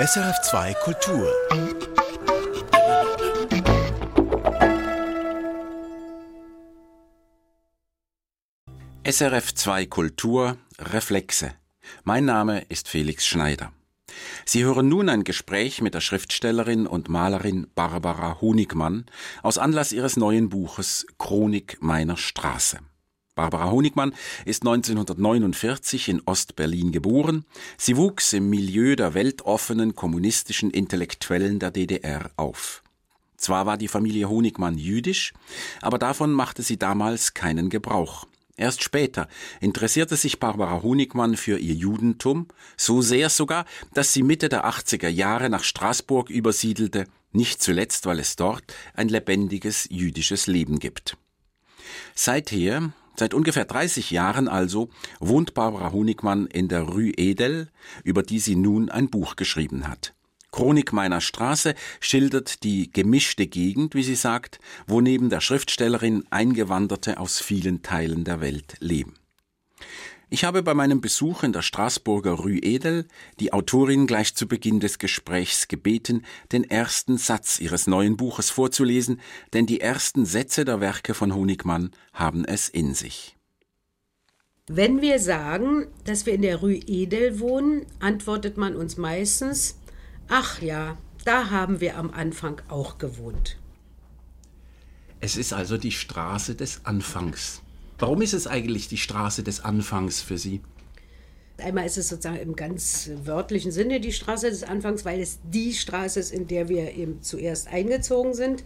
SRF2 0.00 0.74
Kultur. 0.74 1.30
SRF2 9.04 9.88
Kultur 9.88 10.56
Reflexe. 10.78 11.52
Mein 12.04 12.24
Name 12.24 12.62
ist 12.70 12.88
Felix 12.88 13.26
Schneider. 13.26 13.72
Sie 14.46 14.64
hören 14.64 14.88
nun 14.88 15.10
ein 15.10 15.24
Gespräch 15.24 15.82
mit 15.82 15.92
der 15.92 16.00
Schriftstellerin 16.00 16.86
und 16.86 17.10
Malerin 17.10 17.66
Barbara 17.74 18.40
Honigmann 18.40 19.04
aus 19.42 19.58
Anlass 19.58 19.92
ihres 19.92 20.16
neuen 20.16 20.48
Buches 20.48 21.06
Chronik 21.18 21.76
meiner 21.82 22.16
Straße. 22.16 22.78
Barbara 23.34 23.70
Honigmann 23.70 24.14
ist 24.44 24.62
1949 24.62 26.10
in 26.10 26.20
Ostberlin 26.26 26.92
geboren. 26.92 27.46
Sie 27.78 27.96
wuchs 27.96 28.34
im 28.34 28.50
Milieu 28.50 28.94
der 28.94 29.14
weltoffenen 29.14 29.94
kommunistischen 29.94 30.70
Intellektuellen 30.70 31.58
der 31.58 31.70
DDR 31.70 32.30
auf. 32.36 32.82
Zwar 33.38 33.64
war 33.64 33.78
die 33.78 33.88
Familie 33.88 34.28
Honigmann 34.28 34.76
jüdisch, 34.76 35.32
aber 35.80 35.98
davon 35.98 36.32
machte 36.32 36.62
sie 36.62 36.76
damals 36.76 37.32
keinen 37.32 37.70
Gebrauch. 37.70 38.26
Erst 38.56 38.82
später 38.82 39.28
interessierte 39.60 40.16
sich 40.16 40.38
Barbara 40.38 40.82
Honigmann 40.82 41.36
für 41.38 41.58
ihr 41.58 41.74
Judentum, 41.74 42.48
so 42.76 43.00
sehr 43.00 43.30
sogar, 43.30 43.64
dass 43.94 44.12
sie 44.12 44.22
Mitte 44.22 44.50
der 44.50 44.66
80er 44.66 45.08
Jahre 45.08 45.48
nach 45.48 45.64
Straßburg 45.64 46.28
übersiedelte, 46.28 47.06
nicht 47.32 47.62
zuletzt, 47.62 48.04
weil 48.04 48.18
es 48.18 48.36
dort 48.36 48.62
ein 48.92 49.08
lebendiges 49.08 49.88
jüdisches 49.90 50.46
Leben 50.46 50.78
gibt. 50.78 51.16
Seither, 52.14 52.92
seit 53.22 53.34
ungefähr 53.34 53.64
30 53.64 54.10
Jahren 54.10 54.48
also, 54.48 54.88
wohnt 55.20 55.54
Barbara 55.54 55.92
Honigmann 55.92 56.48
in 56.48 56.66
der 56.66 56.82
Rue 56.82 57.12
Edel, 57.16 57.70
über 58.02 58.24
die 58.24 58.40
sie 58.40 58.56
nun 58.56 58.88
ein 58.88 59.10
Buch 59.10 59.36
geschrieben 59.36 59.86
hat. 59.86 60.12
Chronik 60.50 60.92
meiner 60.92 61.20
Straße 61.20 61.76
schildert 62.00 62.64
die 62.64 62.90
gemischte 62.92 63.46
Gegend, 63.46 63.94
wie 63.94 64.02
sie 64.02 64.16
sagt, 64.16 64.58
wo 64.88 65.00
neben 65.00 65.30
der 65.30 65.40
Schriftstellerin 65.40 66.24
Eingewanderte 66.30 67.20
aus 67.20 67.40
vielen 67.40 67.82
Teilen 67.82 68.24
der 68.24 68.40
Welt 68.40 68.74
leben. 68.80 69.14
Ich 70.32 70.44
habe 70.44 70.62
bei 70.62 70.72
meinem 70.72 71.02
Besuch 71.02 71.42
in 71.42 71.52
der 71.52 71.60
Straßburger 71.60 72.30
Rue 72.30 72.56
Edel 72.62 73.06
die 73.38 73.52
Autorin 73.52 74.06
gleich 74.06 74.34
zu 74.34 74.48
Beginn 74.48 74.80
des 74.80 74.98
Gesprächs 74.98 75.68
gebeten, 75.68 76.24
den 76.52 76.64
ersten 76.64 77.18
Satz 77.18 77.60
ihres 77.60 77.86
neuen 77.86 78.16
Buches 78.16 78.48
vorzulesen, 78.48 79.20
denn 79.52 79.66
die 79.66 79.82
ersten 79.82 80.24
Sätze 80.24 80.64
der 80.64 80.80
Werke 80.80 81.12
von 81.12 81.34
Honigmann 81.34 81.90
haben 82.14 82.46
es 82.46 82.70
in 82.70 82.94
sich. 82.94 83.36
Wenn 84.68 85.02
wir 85.02 85.18
sagen, 85.18 85.88
dass 86.06 86.24
wir 86.24 86.32
in 86.32 86.40
der 86.40 86.56
Rue 86.60 86.80
Edel 86.86 87.38
wohnen, 87.38 87.84
antwortet 88.00 88.56
man 88.56 88.74
uns 88.74 88.96
meistens, 88.96 89.76
Ach 90.28 90.62
ja, 90.62 90.96
da 91.26 91.50
haben 91.50 91.82
wir 91.82 91.98
am 91.98 92.10
Anfang 92.10 92.62
auch 92.68 92.96
gewohnt. 92.96 93.58
Es 95.20 95.36
ist 95.36 95.52
also 95.52 95.76
die 95.76 95.92
Straße 95.92 96.54
des 96.54 96.86
Anfangs. 96.86 97.60
Warum 98.02 98.20
ist 98.20 98.34
es 98.34 98.48
eigentlich 98.48 98.88
die 98.88 98.96
Straße 98.96 99.44
des 99.44 99.64
Anfangs 99.64 100.20
für 100.20 100.36
Sie? 100.36 100.60
Einmal 101.58 101.86
ist 101.86 101.98
es 101.98 102.08
sozusagen 102.08 102.40
im 102.40 102.56
ganz 102.56 103.08
wörtlichen 103.22 103.70
Sinne 103.70 104.00
die 104.00 104.10
Straße 104.10 104.50
des 104.50 104.64
Anfangs, 104.64 105.04
weil 105.04 105.20
es 105.20 105.38
die 105.44 105.72
Straße 105.72 106.18
ist, 106.18 106.32
in 106.32 106.48
der 106.48 106.68
wir 106.68 106.96
eben 106.96 107.22
zuerst 107.22 107.68
eingezogen 107.68 108.34
sind 108.34 108.64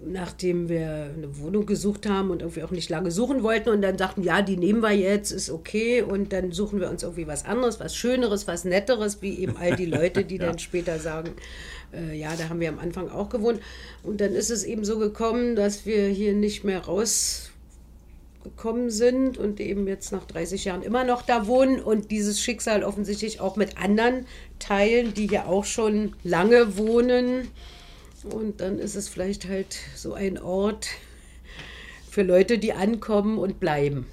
nachdem 0.00 0.68
wir 0.68 1.10
eine 1.16 1.38
Wohnung 1.38 1.66
gesucht 1.66 2.06
haben 2.06 2.30
und 2.30 2.42
irgendwie 2.42 2.62
auch 2.62 2.70
nicht 2.70 2.90
lange 2.90 3.10
suchen 3.10 3.42
wollten 3.42 3.70
und 3.70 3.82
dann 3.82 3.96
sagten, 3.96 4.22
ja, 4.22 4.42
die 4.42 4.56
nehmen 4.56 4.80
wir 4.80 4.92
jetzt, 4.92 5.30
ist 5.30 5.50
okay 5.50 6.02
und 6.02 6.32
dann 6.32 6.52
suchen 6.52 6.80
wir 6.80 6.90
uns 6.90 7.02
irgendwie 7.02 7.26
was 7.26 7.44
anderes, 7.44 7.80
was 7.80 7.96
Schöneres, 7.96 8.46
was 8.46 8.64
Netteres, 8.64 9.22
wie 9.22 9.38
eben 9.38 9.56
all 9.56 9.76
die 9.76 9.86
Leute, 9.86 10.24
die 10.24 10.36
ja. 10.38 10.46
dann 10.46 10.58
später 10.58 10.98
sagen, 10.98 11.30
äh, 11.92 12.16
ja, 12.18 12.34
da 12.36 12.48
haben 12.48 12.60
wir 12.60 12.68
am 12.68 12.78
Anfang 12.78 13.08
auch 13.08 13.28
gewohnt. 13.28 13.60
Und 14.02 14.20
dann 14.20 14.34
ist 14.34 14.50
es 14.50 14.64
eben 14.64 14.84
so 14.84 14.98
gekommen, 14.98 15.56
dass 15.56 15.86
wir 15.86 16.08
hier 16.08 16.34
nicht 16.34 16.64
mehr 16.64 16.80
rausgekommen 18.44 18.90
sind 18.90 19.38
und 19.38 19.60
eben 19.60 19.86
jetzt 19.86 20.12
nach 20.12 20.24
30 20.24 20.64
Jahren 20.64 20.82
immer 20.82 21.04
noch 21.04 21.22
da 21.22 21.46
wohnen 21.46 21.80
und 21.80 22.10
dieses 22.10 22.40
Schicksal 22.40 22.84
offensichtlich 22.84 23.40
auch 23.40 23.56
mit 23.56 23.78
anderen 23.78 24.26
teilen, 24.58 25.14
die 25.14 25.26
ja 25.26 25.46
auch 25.46 25.64
schon 25.64 26.14
lange 26.22 26.76
wohnen. 26.76 27.48
Und 28.24 28.60
dann 28.60 28.78
ist 28.78 28.94
es 28.94 29.08
vielleicht 29.08 29.48
halt 29.48 29.78
so 29.96 30.14
ein 30.14 30.38
Ort 30.38 30.88
für 32.10 32.22
Leute, 32.22 32.58
die 32.58 32.72
ankommen 32.72 33.38
und 33.38 33.60
bleiben. 33.60 34.06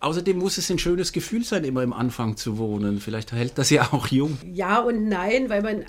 Außerdem 0.00 0.38
muss 0.38 0.58
es 0.58 0.70
ein 0.70 0.78
schönes 0.78 1.12
Gefühl 1.12 1.44
sein, 1.44 1.64
immer 1.64 1.82
im 1.82 1.92
Anfang 1.92 2.36
zu 2.36 2.56
wohnen. 2.56 3.00
Vielleicht 3.00 3.32
hält 3.32 3.58
das 3.58 3.70
ja 3.70 3.92
auch 3.92 4.06
jung. 4.06 4.38
Ja 4.54 4.80
und 4.80 5.08
nein, 5.08 5.50
weil 5.50 5.62
man, 5.62 5.84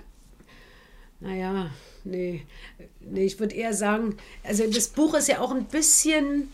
naja, 1.20 1.70
nee, 2.04 2.42
nee 3.02 3.24
ich 3.24 3.40
würde 3.40 3.56
eher 3.56 3.74
sagen, 3.74 4.18
also 4.44 4.64
das 4.70 4.88
Buch 4.88 5.14
ist 5.14 5.28
ja 5.28 5.40
auch 5.40 5.52
ein 5.52 5.66
bisschen 5.66 6.50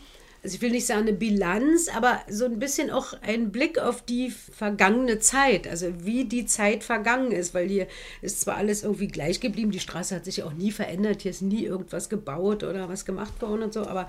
ich 0.54 0.62
will 0.62 0.70
nicht 0.70 0.86
sagen 0.86 1.02
eine 1.02 1.12
Bilanz, 1.12 1.88
aber 1.88 2.20
so 2.28 2.44
ein 2.44 2.58
bisschen 2.58 2.90
auch 2.90 3.14
ein 3.22 3.50
Blick 3.50 3.78
auf 3.78 4.02
die 4.02 4.30
vergangene 4.30 5.18
Zeit, 5.18 5.66
also 5.66 5.88
wie 6.04 6.24
die 6.24 6.46
Zeit 6.46 6.84
vergangen 6.84 7.32
ist, 7.32 7.54
weil 7.54 7.68
hier 7.68 7.86
ist 8.22 8.40
zwar 8.40 8.56
alles 8.56 8.82
irgendwie 8.82 9.08
gleich 9.08 9.40
geblieben, 9.40 9.70
die 9.70 9.80
Straße 9.80 10.14
hat 10.14 10.24
sich 10.24 10.42
auch 10.42 10.52
nie 10.52 10.72
verändert, 10.72 11.22
hier 11.22 11.30
ist 11.30 11.42
nie 11.42 11.64
irgendwas 11.64 12.08
gebaut 12.08 12.64
oder 12.64 12.88
was 12.88 13.04
gemacht 13.04 13.40
worden 13.42 13.62
und 13.62 13.72
so, 13.72 13.86
aber 13.86 14.06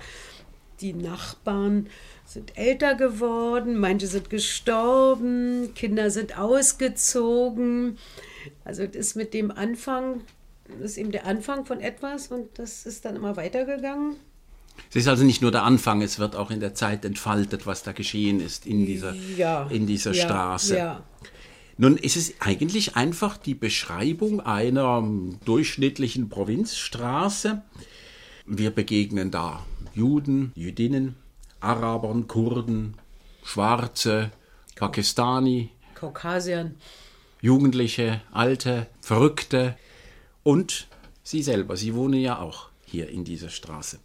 die 0.80 0.92
Nachbarn 0.92 1.88
sind 2.24 2.56
älter 2.56 2.94
geworden, 2.94 3.78
manche 3.78 4.06
sind 4.06 4.30
gestorben, 4.30 5.72
Kinder 5.74 6.10
sind 6.10 6.38
ausgezogen. 6.38 7.98
Also 8.64 8.86
das 8.86 8.96
ist 8.96 9.16
mit 9.16 9.34
dem 9.34 9.50
Anfang, 9.50 10.20
das 10.80 10.92
ist 10.92 10.98
eben 10.98 11.10
der 11.10 11.26
Anfang 11.26 11.64
von 11.64 11.80
etwas 11.80 12.28
und 12.28 12.58
das 12.58 12.86
ist 12.86 13.04
dann 13.04 13.16
immer 13.16 13.36
weitergegangen. 13.36 14.16
Es 14.90 14.96
ist 14.96 15.08
also 15.08 15.24
nicht 15.24 15.42
nur 15.42 15.50
der 15.50 15.64
Anfang, 15.64 16.02
es 16.02 16.18
wird 16.18 16.36
auch 16.36 16.50
in 16.50 16.60
der 16.60 16.74
Zeit 16.74 17.04
entfaltet, 17.04 17.66
was 17.66 17.82
da 17.82 17.92
geschehen 17.92 18.40
ist 18.40 18.66
in 18.66 18.86
dieser, 18.86 19.14
ja, 19.36 19.66
in 19.68 19.86
dieser 19.86 20.12
ja, 20.12 20.24
Straße. 20.24 20.76
Ja. 20.76 21.02
Nun 21.76 21.96
ist 21.96 22.16
es 22.16 22.34
eigentlich 22.40 22.96
einfach 22.96 23.36
die 23.36 23.54
Beschreibung 23.54 24.40
einer 24.40 25.06
durchschnittlichen 25.44 26.28
Provinzstraße. 26.28 27.62
Wir 28.46 28.70
begegnen 28.70 29.30
da 29.30 29.64
Juden, 29.94 30.52
Jüdinnen, 30.56 31.14
Arabern, 31.60 32.26
Kurden, 32.26 32.94
Schwarze, 33.44 34.32
Pakistani, 34.74 35.70
Kaukasien, 35.94 36.76
Jugendliche, 37.40 38.22
Alte, 38.32 38.86
Verrückte 39.00 39.76
und 40.42 40.88
Sie 41.22 41.42
selber. 41.42 41.76
Sie 41.76 41.94
wohnen 41.94 42.20
ja 42.20 42.38
auch 42.38 42.70
hier 42.86 43.08
in 43.08 43.24
dieser 43.24 43.50
Straße. 43.50 43.98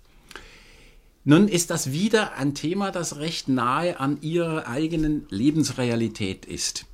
Nun 1.25 1.47
ist 1.47 1.69
das 1.69 1.93
wieder 1.93 2.33
ein 2.33 2.53
Thema, 2.53 2.91
das 2.91 3.17
recht 3.17 3.47
nahe 3.47 3.99
an 3.99 4.21
ihrer 4.21 4.67
eigenen 4.67 5.25
Lebensrealität 5.29 6.45
ist. 6.45 6.85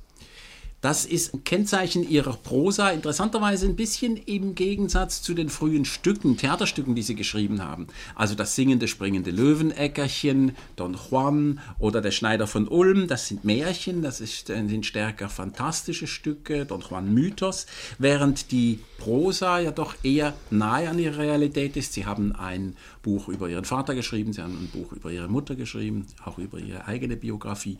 Das 0.80 1.04
ist 1.04 1.34
ein 1.34 1.44
Kennzeichen 1.44 2.08
ihrer 2.08 2.38
Prosa, 2.38 2.88
interessanterweise 2.88 3.66
ein 3.66 3.76
bisschen 3.76 4.16
im 4.16 4.54
Gegensatz 4.54 5.20
zu 5.20 5.34
den 5.34 5.50
frühen 5.50 5.84
Stücken, 5.84 6.38
Theaterstücken, 6.38 6.94
die 6.94 7.02
sie 7.02 7.14
geschrieben 7.14 7.62
haben. 7.62 7.88
Also 8.14 8.34
das 8.34 8.54
singende, 8.54 8.88
springende 8.88 9.30
Löwenäckerchen, 9.30 10.56
Don 10.76 10.96
Juan 11.10 11.60
oder 11.78 12.00
der 12.00 12.12
Schneider 12.12 12.46
von 12.46 12.66
Ulm, 12.66 13.08
das 13.08 13.28
sind 13.28 13.44
Märchen, 13.44 14.00
das 14.00 14.22
ist, 14.22 14.48
äh, 14.48 14.66
sind 14.66 14.86
stärker 14.86 15.28
fantastische 15.28 16.06
Stücke, 16.06 16.64
Don 16.64 16.80
Juan 16.80 17.12
Mythos, 17.12 17.66
während 17.98 18.50
die 18.50 18.78
Prosa 18.96 19.58
ja 19.58 19.72
doch 19.72 19.94
eher 20.02 20.32
nahe 20.50 20.88
an 20.88 20.98
ihrer 20.98 21.18
Realität 21.18 21.76
ist. 21.76 21.92
Sie 21.92 22.06
haben 22.06 22.34
ein 22.34 22.74
Buch 23.02 23.28
über 23.28 23.50
ihren 23.50 23.66
Vater 23.66 23.94
geschrieben, 23.94 24.32
sie 24.32 24.40
haben 24.40 24.56
ein 24.56 24.68
Buch 24.68 24.92
über 24.92 25.10
ihre 25.10 25.28
Mutter 25.28 25.56
geschrieben, 25.56 26.06
auch 26.24 26.38
über 26.38 26.58
ihre 26.58 26.86
eigene 26.86 27.16
Biografie. 27.16 27.76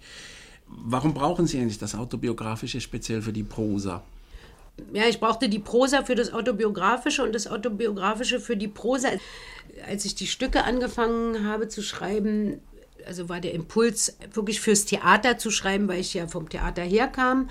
Warum 0.70 1.14
brauchen 1.14 1.46
Sie 1.46 1.58
eigentlich 1.58 1.78
das 1.78 1.94
Autobiografische 1.94 2.80
speziell 2.80 3.22
für 3.22 3.32
die 3.32 3.42
Prosa? 3.42 4.02
Ja, 4.92 5.04
ich 5.08 5.20
brauchte 5.20 5.48
die 5.48 5.58
Prosa 5.58 6.04
für 6.04 6.14
das 6.14 6.32
Autobiografische 6.32 7.22
und 7.22 7.34
das 7.34 7.46
Autobiografische 7.46 8.40
für 8.40 8.56
die 8.56 8.68
Prosa. 8.68 9.08
Als 9.86 10.04
ich 10.04 10.14
die 10.14 10.26
Stücke 10.26 10.64
angefangen 10.64 11.46
habe 11.46 11.68
zu 11.68 11.82
schreiben, 11.82 12.60
also 13.06 13.28
war 13.28 13.40
der 13.40 13.52
Impuls 13.52 14.16
wirklich 14.32 14.60
fürs 14.60 14.84
Theater 14.84 15.38
zu 15.38 15.50
schreiben, 15.50 15.88
weil 15.88 16.00
ich 16.00 16.14
ja 16.14 16.26
vom 16.28 16.48
Theater 16.48 16.82
herkam. 16.82 17.48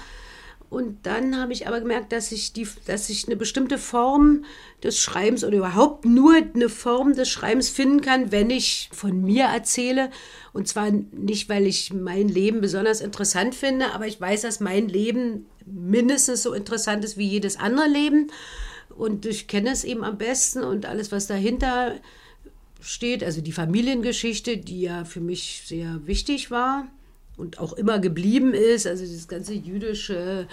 Und 0.69 1.07
dann 1.07 1.35
habe 1.37 1.51
ich 1.51 1.67
aber 1.67 1.79
gemerkt, 1.79 2.11
dass 2.11 2.31
ich, 2.31 2.53
die, 2.53 2.67
dass 2.85 3.09
ich 3.09 3.25
eine 3.25 3.35
bestimmte 3.35 3.79
Form 3.79 4.45
des 4.83 4.99
Schreibens 4.99 5.43
oder 5.43 5.57
überhaupt 5.57 6.05
nur 6.05 6.35
eine 6.35 6.69
Form 6.69 7.15
des 7.15 7.27
Schreibens 7.27 7.69
finden 7.69 8.01
kann, 8.01 8.31
wenn 8.31 8.51
ich 8.51 8.89
von 8.93 9.19
mir 9.21 9.45
erzähle. 9.45 10.11
Und 10.53 10.67
zwar 10.67 10.91
nicht, 10.91 11.49
weil 11.49 11.65
ich 11.65 11.91
mein 11.91 12.27
Leben 12.27 12.61
besonders 12.61 13.01
interessant 13.01 13.55
finde, 13.55 13.93
aber 13.93 14.05
ich 14.05 14.21
weiß, 14.21 14.41
dass 14.41 14.59
mein 14.59 14.87
Leben 14.87 15.47
mindestens 15.65 16.43
so 16.43 16.53
interessant 16.53 17.03
ist 17.03 17.17
wie 17.17 17.27
jedes 17.27 17.57
andere 17.57 17.87
Leben. 17.87 18.27
Und 18.95 19.25
ich 19.25 19.47
kenne 19.47 19.71
es 19.71 19.83
eben 19.83 20.03
am 20.03 20.19
besten 20.19 20.63
und 20.63 20.85
alles, 20.85 21.11
was 21.11 21.25
dahinter 21.25 21.95
steht, 22.79 23.23
also 23.23 23.41
die 23.41 23.51
Familiengeschichte, 23.51 24.57
die 24.57 24.81
ja 24.81 25.03
für 25.03 25.19
mich 25.19 25.63
sehr 25.65 26.05
wichtig 26.05 26.51
war 26.51 26.87
und 27.39 27.59
auch 27.59 27.73
immer 27.73 27.99
geblieben 27.99 28.53
ist. 28.53 28.85
Also 28.85 29.05
das 29.05 29.27
ganze 29.27 29.53
jüdische, 29.53 30.47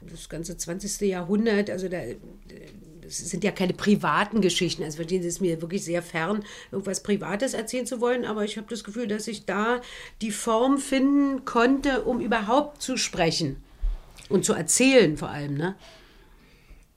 das 0.00 0.28
ganze 0.28 0.56
20. 0.56 1.00
Jahrhundert, 1.02 1.70
also 1.70 1.88
da 1.88 1.98
es 3.04 3.18
sind 3.18 3.44
ja 3.44 3.50
keine 3.50 3.74
privaten 3.74 4.40
Geschichten. 4.40 4.82
Also 4.82 4.96
verstehen 4.96 5.22
Sie, 5.22 5.28
es 5.28 5.40
mir 5.40 5.60
wirklich 5.60 5.84
sehr 5.84 6.02
fern, 6.02 6.44
irgendwas 6.70 7.02
Privates 7.02 7.52
erzählen 7.54 7.86
zu 7.86 8.00
wollen. 8.00 8.24
Aber 8.24 8.44
ich 8.44 8.56
habe 8.56 8.68
das 8.70 8.84
Gefühl, 8.84 9.06
dass 9.06 9.26
ich 9.28 9.44
da 9.44 9.80
die 10.20 10.30
Form 10.30 10.78
finden 10.78 11.44
konnte, 11.44 12.04
um 12.04 12.20
überhaupt 12.20 12.80
zu 12.80 12.96
sprechen 12.96 13.56
und 14.28 14.44
zu 14.44 14.54
erzählen 14.54 15.16
vor 15.16 15.30
allem. 15.30 15.54
Ne? 15.54 15.74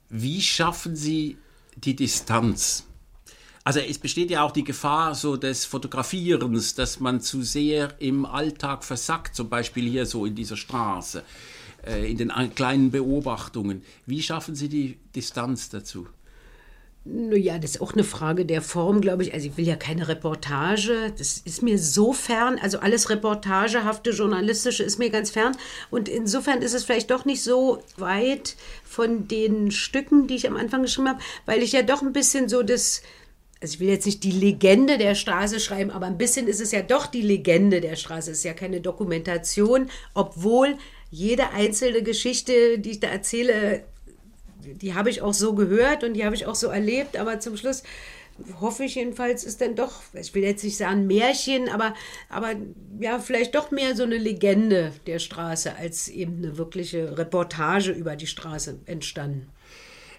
Wie 0.08 0.40
schaffen 0.40 0.96
Sie 0.96 1.38
die 1.76 1.96
Distanz? 1.96 2.86
Also 3.66 3.80
es 3.80 3.98
besteht 3.98 4.30
ja 4.30 4.44
auch 4.44 4.52
die 4.52 4.62
Gefahr 4.62 5.16
so 5.16 5.36
des 5.36 5.64
Fotografierens, 5.64 6.76
dass 6.76 7.00
man 7.00 7.20
zu 7.20 7.42
sehr 7.42 7.94
im 7.98 8.24
Alltag 8.24 8.84
versackt, 8.84 9.34
zum 9.34 9.48
Beispiel 9.48 9.90
hier 9.90 10.06
so 10.06 10.24
in 10.24 10.36
dieser 10.36 10.56
Straße, 10.56 11.24
äh, 11.84 12.08
in 12.08 12.16
den 12.16 12.30
kleinen 12.54 12.92
Beobachtungen. 12.92 13.82
Wie 14.06 14.22
schaffen 14.22 14.54
Sie 14.54 14.68
die 14.68 14.98
Distanz 15.16 15.68
dazu? 15.68 16.06
Naja, 17.04 17.58
das 17.58 17.72
ist 17.72 17.80
auch 17.80 17.92
eine 17.92 18.04
Frage 18.04 18.46
der 18.46 18.62
Form, 18.62 19.00
glaube 19.00 19.24
ich. 19.24 19.34
Also 19.34 19.48
ich 19.48 19.56
will 19.56 19.66
ja 19.66 19.74
keine 19.74 20.06
Reportage. 20.06 21.12
Das 21.18 21.38
ist 21.38 21.60
mir 21.60 21.80
so 21.80 22.12
fern. 22.12 22.60
Also 22.62 22.78
alles 22.78 23.10
Reportagehafte, 23.10 24.10
Journalistische 24.10 24.84
ist 24.84 25.00
mir 25.00 25.10
ganz 25.10 25.30
fern. 25.30 25.56
Und 25.90 26.08
insofern 26.08 26.62
ist 26.62 26.72
es 26.72 26.84
vielleicht 26.84 27.10
doch 27.10 27.24
nicht 27.24 27.42
so 27.42 27.82
weit 27.96 28.54
von 28.84 29.26
den 29.26 29.72
Stücken, 29.72 30.28
die 30.28 30.36
ich 30.36 30.46
am 30.46 30.56
Anfang 30.56 30.82
geschrieben 30.82 31.08
habe, 31.08 31.20
weil 31.46 31.64
ich 31.64 31.72
ja 31.72 31.82
doch 31.82 32.02
ein 32.02 32.12
bisschen 32.12 32.48
so 32.48 32.62
das, 32.62 33.02
also 33.60 33.74
ich 33.74 33.80
will 33.80 33.88
jetzt 33.88 34.06
nicht 34.06 34.22
die 34.22 34.32
Legende 34.32 34.98
der 34.98 35.14
Straße 35.14 35.60
schreiben, 35.60 35.90
aber 35.90 36.06
ein 36.06 36.18
bisschen 36.18 36.46
ist 36.46 36.60
es 36.60 36.72
ja 36.72 36.82
doch 36.82 37.06
die 37.06 37.22
Legende 37.22 37.80
der 37.80 37.96
Straße. 37.96 38.30
Es 38.30 38.38
ist 38.38 38.44
ja 38.44 38.52
keine 38.52 38.80
Dokumentation, 38.80 39.90
obwohl 40.12 40.76
jede 41.10 41.50
einzelne 41.50 42.02
Geschichte, 42.02 42.78
die 42.78 42.92
ich 42.92 43.00
da 43.00 43.08
erzähle, 43.08 43.84
die 44.62 44.94
habe 44.94 45.08
ich 45.08 45.22
auch 45.22 45.32
so 45.32 45.54
gehört 45.54 46.04
und 46.04 46.14
die 46.14 46.24
habe 46.24 46.34
ich 46.34 46.46
auch 46.46 46.54
so 46.54 46.68
erlebt, 46.68 47.16
aber 47.16 47.40
zum 47.40 47.56
Schluss 47.56 47.82
hoffe 48.60 48.84
ich 48.84 48.96
jedenfalls, 48.96 49.44
ist 49.44 49.62
dann 49.62 49.74
doch, 49.74 50.02
ich 50.12 50.34
will 50.34 50.42
jetzt 50.42 50.62
nicht 50.62 50.76
sagen 50.76 51.06
Märchen, 51.06 51.70
aber, 51.70 51.94
aber 52.28 52.52
ja, 53.00 53.18
vielleicht 53.18 53.54
doch 53.54 53.70
mehr 53.70 53.96
so 53.96 54.02
eine 54.02 54.18
Legende 54.18 54.92
der 55.06 55.18
Straße 55.18 55.74
als 55.76 56.08
eben 56.08 56.38
eine 56.38 56.58
wirkliche 56.58 57.16
Reportage 57.16 57.92
über 57.92 58.16
die 58.16 58.26
Straße 58.26 58.80
entstanden. 58.84 59.48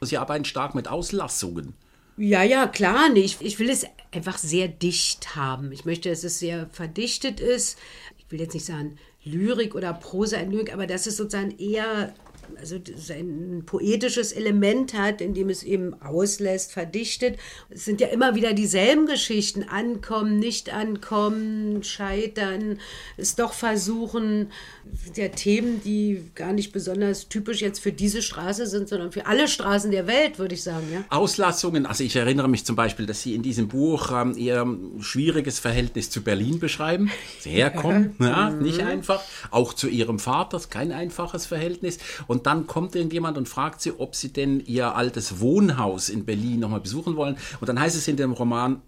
Sie 0.02 0.18
arbeiten 0.18 0.46
stark 0.46 0.74
mit 0.74 0.88
Auslassungen. 0.88 1.76
Ja, 2.18 2.42
ja, 2.44 2.68
klar. 2.68 3.10
Nee, 3.10 3.22
ich, 3.22 3.38
ich 3.42 3.60
will 3.60 3.70
es 3.70 3.86
einfach 4.12 4.40
sehr 4.40 4.68
dicht 4.68 5.36
haben. 5.36 5.72
Ich 5.72 5.86
möchte, 5.86 6.10
dass 6.10 6.24
es 6.24 6.40
sehr 6.40 6.68
verdichtet 6.72 7.40
ist. 7.40 7.78
Ich 8.18 8.32
will 8.32 8.40
jetzt 8.40 8.56
nicht 8.56 8.66
sagen 8.66 8.98
Lyrik 9.24 9.76
oder 9.76 9.94
Prosa 9.94 10.38
in 10.38 10.52
Lyrik, 10.52 10.74
aber 10.74 10.88
dass 10.88 11.06
es 11.06 11.18
sozusagen 11.18 11.58
eher 11.60 12.14
also 12.60 12.76
ein 13.10 13.64
poetisches 13.66 14.32
Element 14.32 14.94
hat, 14.94 15.22
in 15.22 15.34
dem 15.34 15.50
es 15.50 15.64
eben 15.64 16.00
auslässt, 16.02 16.72
verdichtet. 16.72 17.38
Es 17.70 17.86
sind 17.86 18.02
ja 18.02 18.08
immer 18.08 18.36
wieder 18.36 18.54
dieselben 18.54 19.06
Geschichten. 19.06 19.64
Ankommen, 19.64 20.40
nicht 20.40 20.74
ankommen, 20.74 21.84
scheitern, 21.84 22.80
es 23.18 23.36
doch 23.36 23.54
versuchen. 23.54 24.52
Das 24.92 25.04
sind 25.04 25.18
ja 25.18 25.28
Themen, 25.30 25.82
die 25.84 26.24
gar 26.36 26.54
nicht 26.54 26.72
besonders 26.72 27.30
typisch 27.30 27.62
jetzt 27.62 27.80
für 27.80 27.92
diese 27.92 28.22
Straße 28.22 28.68
sind, 28.68 28.90
sondern 28.90 29.12
für 29.12 29.26
alle 29.26 29.48
Straßen 29.48 29.92
der 29.92 30.08
Welt, 30.08 30.40
würde 30.40 30.56
ich 30.56 30.64
sagen. 30.64 30.88
Ja? 30.92 31.04
Auslassungen, 31.10 31.86
also 31.86 32.04
ich 32.04 32.16
erinnere 32.16 32.48
mich 32.48 32.66
zum 32.66 32.76
Beispiel, 32.76 33.06
dass 33.06 33.22
Sie 33.22 33.36
in 33.36 33.42
diesem 33.42 33.68
Buch 33.68 34.12
ähm, 34.12 34.34
Ihr 34.38 34.66
schwieriges 35.00 35.60
Verhältnis 35.60 36.10
zu 36.10 36.22
Berlin 36.22 36.60
beschreiben. 36.60 37.12
Sie 37.40 37.50
herkommen, 37.50 38.16
ja. 38.20 38.28
ja, 38.28 38.50
nicht 38.50 38.82
mhm. 38.82 38.88
einfach. 38.88 39.22
Auch 39.52 39.74
zu 39.74 39.88
Ihrem 39.88 40.20
Vater, 40.20 40.58
kein 40.70 40.92
einfaches 40.92 41.46
Verhältnis. 41.46 42.00
Und 42.28 42.37
dann 42.46 42.68
kommt 42.68 42.96
irgendjemand 42.96 43.38
und 43.38 43.48
fragt 43.48 43.82
sie, 43.82 43.94
ob 43.98 44.16
sie 44.16 44.34
denn 44.34 44.60
ihr 44.60 44.96
altes 44.96 45.40
Wohnhaus 45.40 46.10
in 46.10 46.26
Berlin 46.26 46.60
nochmal 46.60 46.82
besuchen 46.82 47.16
wollen. 47.16 47.38
Und 47.60 47.70
dann 47.70 47.80
heißt 47.80 47.96
es 47.96 48.08
in 48.08 48.18
dem 48.18 48.32
Roman, 48.32 48.82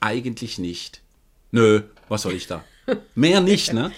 eigentlich 0.00 0.58
nicht. 0.58 1.00
Nö, 1.52 1.82
was 2.08 2.22
soll 2.22 2.32
ich 2.32 2.46
da? 2.46 2.64
Mehr 3.14 3.40
nicht, 3.40 3.72
ne? 3.72 3.92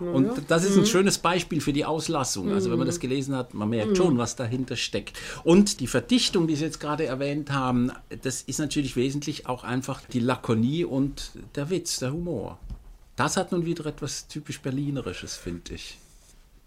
Und 0.00 0.42
das 0.48 0.64
ist 0.64 0.74
ein 0.74 0.80
mhm. 0.80 0.86
schönes 0.86 1.18
Beispiel 1.18 1.60
für 1.60 1.72
die 1.72 1.84
Auslassung. 1.84 2.52
Also 2.52 2.70
wenn 2.70 2.78
man 2.78 2.86
das 2.86 2.96
mhm. 2.96 3.02
gelesen 3.02 3.36
hat, 3.36 3.54
man 3.54 3.68
merkt 3.68 3.96
schon, 3.96 4.14
mhm. 4.14 4.18
was 4.18 4.36
dahinter 4.36 4.76
steckt. 4.76 5.18
Und 5.44 5.80
die 5.80 5.86
Verdichtung, 5.86 6.46
die 6.46 6.56
Sie 6.56 6.64
jetzt 6.64 6.80
gerade 6.80 7.06
erwähnt 7.06 7.52
haben, 7.52 7.92
das 8.22 8.42
ist 8.42 8.58
natürlich 8.58 8.96
wesentlich 8.96 9.46
auch 9.46 9.64
einfach 9.64 10.02
die 10.12 10.20
Lakonie 10.20 10.84
und 10.84 11.30
der 11.54 11.70
Witz, 11.70 12.00
der 12.00 12.12
Humor. 12.12 12.58
Das 13.16 13.36
hat 13.36 13.52
nun 13.52 13.64
wieder 13.64 13.86
etwas 13.86 14.26
typisch 14.26 14.60
Berlinerisches, 14.60 15.36
finde 15.36 15.74
ich. 15.74 15.98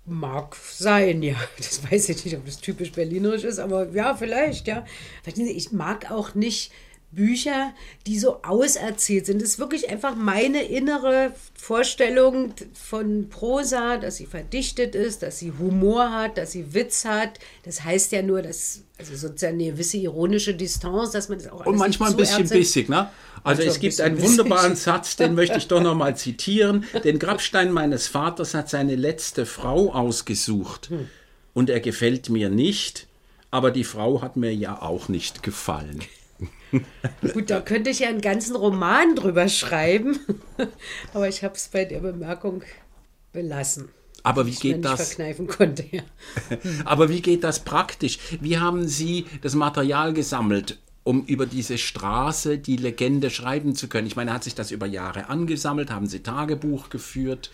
Mag 0.09 0.55
sein, 0.55 1.21
ja. 1.21 1.35
Das 1.57 1.83
weiß 1.83 2.09
ich 2.09 2.25
nicht, 2.25 2.37
ob 2.37 2.45
das 2.45 2.59
typisch 2.59 2.93
berlinerisch 2.93 3.43
ist, 3.43 3.59
aber 3.59 3.89
ja, 3.91 4.15
vielleicht, 4.15 4.67
ja. 4.67 4.85
Ich 5.25 5.71
mag 5.73 6.09
auch 6.09 6.33
nicht 6.33 6.71
Bücher, 7.17 7.73
die 8.05 8.19
so 8.19 8.43
auserzählt 8.43 9.25
sind. 9.25 9.41
Das 9.41 9.49
ist 9.49 9.59
wirklich 9.59 9.89
einfach 9.89 10.15
meine 10.15 10.63
innere 10.63 11.33
Vorstellung 11.55 12.53
von 12.73 13.27
Prosa, 13.27 13.97
dass 13.97 14.17
sie 14.17 14.27
verdichtet 14.27 14.93
ist, 14.93 15.23
dass 15.23 15.39
sie 15.39 15.51
Humor 15.59 16.11
hat, 16.11 16.37
dass 16.37 16.51
sie 16.51 16.75
Witz 16.75 17.05
hat. 17.05 17.39
Das 17.63 17.83
heißt 17.83 18.11
ja 18.11 18.21
nur, 18.21 18.43
dass 18.43 18.83
also 18.99 19.15
sozusagen 19.15 19.55
eine 19.55 19.71
gewisse 19.71 19.97
ironische 19.97 20.53
Distanz, 20.53 21.11
dass 21.11 21.27
man 21.27 21.39
das 21.39 21.51
auch 21.51 21.65
Und 21.65 21.77
manchmal 21.77 22.11
ein 22.11 22.17
bisschen 22.17 22.47
bissig, 22.47 22.87
ne? 22.87 23.09
Also 23.43 23.63
es 23.63 23.79
gibt 23.79 23.99
einen 23.99 24.21
wunderbaren 24.21 24.75
Satz, 24.75 25.15
den 25.15 25.33
möchte 25.33 25.57
ich 25.57 25.67
doch 25.67 25.81
noch 25.81 25.95
mal 25.95 26.15
zitieren. 26.15 26.85
Den 27.03 27.17
Grabstein 27.17 27.71
meines 27.71 28.07
Vaters 28.07 28.53
hat 28.53 28.69
seine 28.69 28.95
letzte 28.95 29.45
Frau 29.45 29.91
ausgesucht. 29.91 30.89
Hm. 30.89 31.09
Und 31.53 31.69
er 31.71 31.79
gefällt 31.79 32.29
mir 32.29 32.49
nicht, 32.49 33.07
aber 33.49 33.71
die 33.71 33.83
Frau 33.83 34.21
hat 34.21 34.37
mir 34.37 34.53
ja 34.53 34.81
auch 34.81 35.09
nicht 35.09 35.41
gefallen. 35.41 36.01
Gut, 37.33 37.49
da 37.49 37.61
könnte 37.61 37.89
ich 37.89 37.99
ja 37.99 38.09
einen 38.09 38.21
ganzen 38.21 38.55
Roman 38.55 39.15
drüber 39.15 39.47
schreiben, 39.49 40.19
aber 41.13 41.27
ich 41.27 41.43
habe 41.43 41.55
es 41.55 41.69
bei 41.69 41.85
der 41.85 41.99
Bemerkung 41.99 42.63
belassen. 43.31 43.89
Aber 44.23 44.45
wie 44.45 44.55
geht 44.55 44.83
das? 44.83 45.13
Verkneifen 45.13 45.47
konnte, 45.47 45.85
ja. 45.89 46.01
Aber 46.85 47.07
wie 47.07 47.21
geht 47.21 47.45
das 47.45 47.63
praktisch? 47.63 48.19
Wie 48.41 48.57
haben 48.57 48.85
Sie 48.85 49.25
das 49.41 49.55
Material 49.55 50.11
gesammelt, 50.11 50.79
um 51.05 51.23
über 51.25 51.45
diese 51.45 51.77
Straße 51.77 52.57
die 52.57 52.75
Legende 52.75 53.29
schreiben 53.29 53.73
zu 53.73 53.87
können? 53.87 54.05
Ich 54.05 54.17
meine, 54.17 54.33
hat 54.33 54.43
sich 54.43 54.53
das 54.53 54.71
über 54.71 54.85
Jahre 54.85 55.29
angesammelt? 55.29 55.91
Haben 55.91 56.07
Sie 56.07 56.23
Tagebuch 56.23 56.89
geführt? 56.89 57.51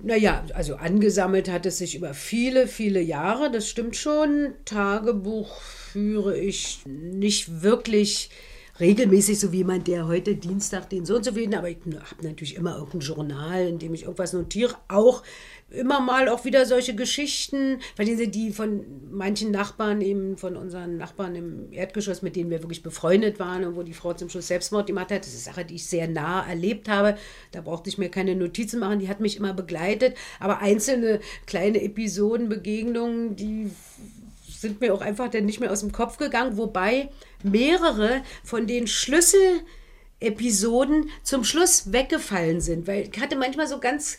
Naja, 0.00 0.44
also 0.54 0.76
angesammelt 0.76 1.50
hat 1.50 1.66
es 1.66 1.78
sich 1.78 1.96
über 1.96 2.14
viele, 2.14 2.68
viele 2.68 3.00
Jahre, 3.00 3.50
das 3.50 3.68
stimmt 3.68 3.96
schon. 3.96 4.52
Tagebuch 4.66 5.50
führe 5.96 6.36
ich 6.36 6.80
nicht 6.84 7.62
wirklich 7.62 8.28
regelmäßig, 8.78 9.40
so 9.40 9.50
wie 9.50 9.58
jemand, 9.58 9.88
der 9.88 10.06
heute 10.06 10.34
Dienstag 10.34 10.90
den 10.90 11.06
so 11.06 11.16
und 11.16 11.24
so 11.24 11.32
viel, 11.32 11.54
aber 11.54 11.70
ich 11.70 11.78
habe 11.86 12.22
natürlich 12.22 12.56
immer 12.56 12.76
irgendein 12.76 13.00
Journal, 13.00 13.66
in 13.66 13.78
dem 13.78 13.94
ich 13.94 14.02
irgendwas 14.02 14.34
notiere, 14.34 14.74
auch 14.88 15.22
immer 15.70 16.00
mal 16.00 16.28
auch 16.28 16.44
wieder 16.44 16.66
solche 16.66 16.94
Geschichten, 16.94 17.78
die 17.98 18.50
von 18.50 18.84
manchen 19.10 19.50
Nachbarn, 19.50 20.02
eben 20.02 20.36
von 20.36 20.54
unseren 20.58 20.98
Nachbarn 20.98 21.34
im 21.34 21.72
Erdgeschoss, 21.72 22.20
mit 22.20 22.36
denen 22.36 22.50
wir 22.50 22.62
wirklich 22.62 22.82
befreundet 22.82 23.40
waren 23.40 23.64
und 23.64 23.74
wo 23.74 23.82
die 23.82 23.94
Frau 23.94 24.12
zum 24.12 24.28
Schluss 24.28 24.48
Selbstmord 24.48 24.86
gemacht 24.86 25.10
hat. 25.10 25.20
Das 25.22 25.32
ist 25.32 25.46
eine 25.46 25.54
Sache, 25.54 25.64
die 25.64 25.76
ich 25.76 25.86
sehr 25.86 26.08
nah 26.08 26.46
erlebt 26.46 26.90
habe. 26.90 27.16
Da 27.52 27.62
brauchte 27.62 27.88
ich 27.88 27.96
mir 27.96 28.10
keine 28.10 28.36
Notizen 28.36 28.80
machen, 28.80 28.98
die 28.98 29.08
hat 29.08 29.20
mich 29.20 29.38
immer 29.38 29.54
begleitet. 29.54 30.14
Aber 30.40 30.60
einzelne 30.60 31.20
kleine 31.46 31.82
Episoden, 31.82 32.50
Begegnungen, 32.50 33.34
die 33.34 33.70
sind 34.60 34.80
mir 34.80 34.94
auch 34.94 35.00
einfach 35.00 35.28
dann 35.28 35.44
nicht 35.44 35.58
mehr 35.60 35.72
aus 35.72 35.80
dem 35.80 35.92
Kopf 35.92 36.16
gegangen, 36.16 36.56
wobei 36.56 37.10
mehrere 37.42 38.22
von 38.44 38.66
den 38.66 38.86
Schlüssel-Episoden 38.86 41.10
zum 41.22 41.44
Schluss 41.44 41.92
weggefallen 41.92 42.60
sind, 42.60 42.86
weil 42.86 43.10
ich 43.12 43.20
hatte 43.20 43.36
manchmal 43.36 43.66
so 43.66 43.80
ganz 43.80 44.18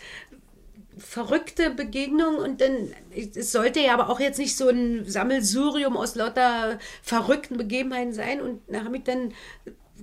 verrückte 0.97 1.69
Begegnungen 1.69 2.39
und 2.39 2.61
dann, 2.61 2.93
es 3.13 3.51
sollte 3.51 3.79
ja 3.79 3.93
aber 3.93 4.09
auch 4.09 4.19
jetzt 4.19 4.39
nicht 4.39 4.57
so 4.57 4.69
ein 4.69 5.05
Sammelsurium 5.05 5.95
aus 5.95 6.15
lauter 6.15 6.79
verrückten 7.03 7.57
Begebenheiten 7.57 8.13
sein 8.13 8.41
und 8.41 8.61
da 8.67 8.83
habe 8.83 8.97
ich 8.97 9.03
dann 9.03 9.33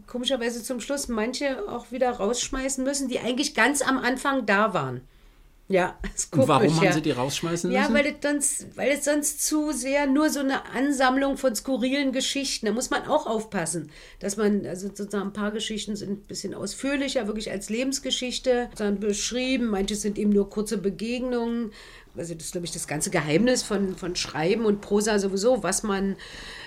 komischerweise 0.06 0.62
zum 0.62 0.80
Schluss 0.80 1.08
manche 1.08 1.68
auch 1.68 1.90
wieder 1.90 2.10
rausschmeißen 2.10 2.84
müssen, 2.84 3.08
die 3.08 3.20
eigentlich 3.20 3.54
ganz 3.54 3.82
am 3.82 3.98
Anfang 3.98 4.46
da 4.46 4.74
waren. 4.74 5.00
Ja, 5.66 5.98
ist 6.14 6.30
komisch, 6.30 6.44
Und 6.44 6.48
warum 6.48 6.68
ja. 6.68 6.82
haben 6.82 6.92
Sie 6.92 7.02
die 7.02 7.10
rausschmeißen 7.10 7.70
müssen? 7.70 7.82
Ja, 7.82 7.92
weil 7.92 8.06
es, 8.06 8.16
sonst, 8.22 8.76
weil 8.76 8.90
es 8.90 9.04
sonst 9.04 9.46
zu 9.46 9.72
sehr 9.72 10.06
nur 10.06 10.28
so 10.28 10.40
eine 10.40 10.66
Ansammlung 10.66 11.36
von 11.38 11.54
skurrilen 11.54 12.12
Geschichten, 12.12 12.66
da 12.66 12.72
muss 12.72 12.90
man 12.90 13.06
auch 13.06 13.26
aufpassen, 13.26 13.90
dass 14.18 14.36
man, 14.36 14.66
also 14.66 14.88
sozusagen 14.88 15.28
ein 15.28 15.32
paar 15.32 15.52
Geschichten 15.52 15.96
sind 15.96 16.10
ein 16.10 16.20
bisschen 16.22 16.54
ausführlicher, 16.54 17.26
wirklich 17.26 17.50
als 17.50 17.70
Lebensgeschichte 17.70 18.68
dann 18.76 19.00
beschrieben, 19.00 19.66
manche 19.66 19.96
sind 19.96 20.18
eben 20.18 20.30
nur 20.30 20.50
kurze 20.50 20.76
Begegnungen. 20.76 21.72
Also 22.16 22.34
das 22.34 22.44
ist, 22.44 22.52
glaube 22.52 22.66
ich, 22.66 22.72
das 22.72 22.86
ganze 22.86 23.10
Geheimnis 23.10 23.62
von, 23.62 23.96
von 23.96 24.14
Schreiben 24.14 24.66
und 24.66 24.82
Prosa 24.82 25.18
sowieso, 25.18 25.62
was 25.62 25.82
man 25.82 26.16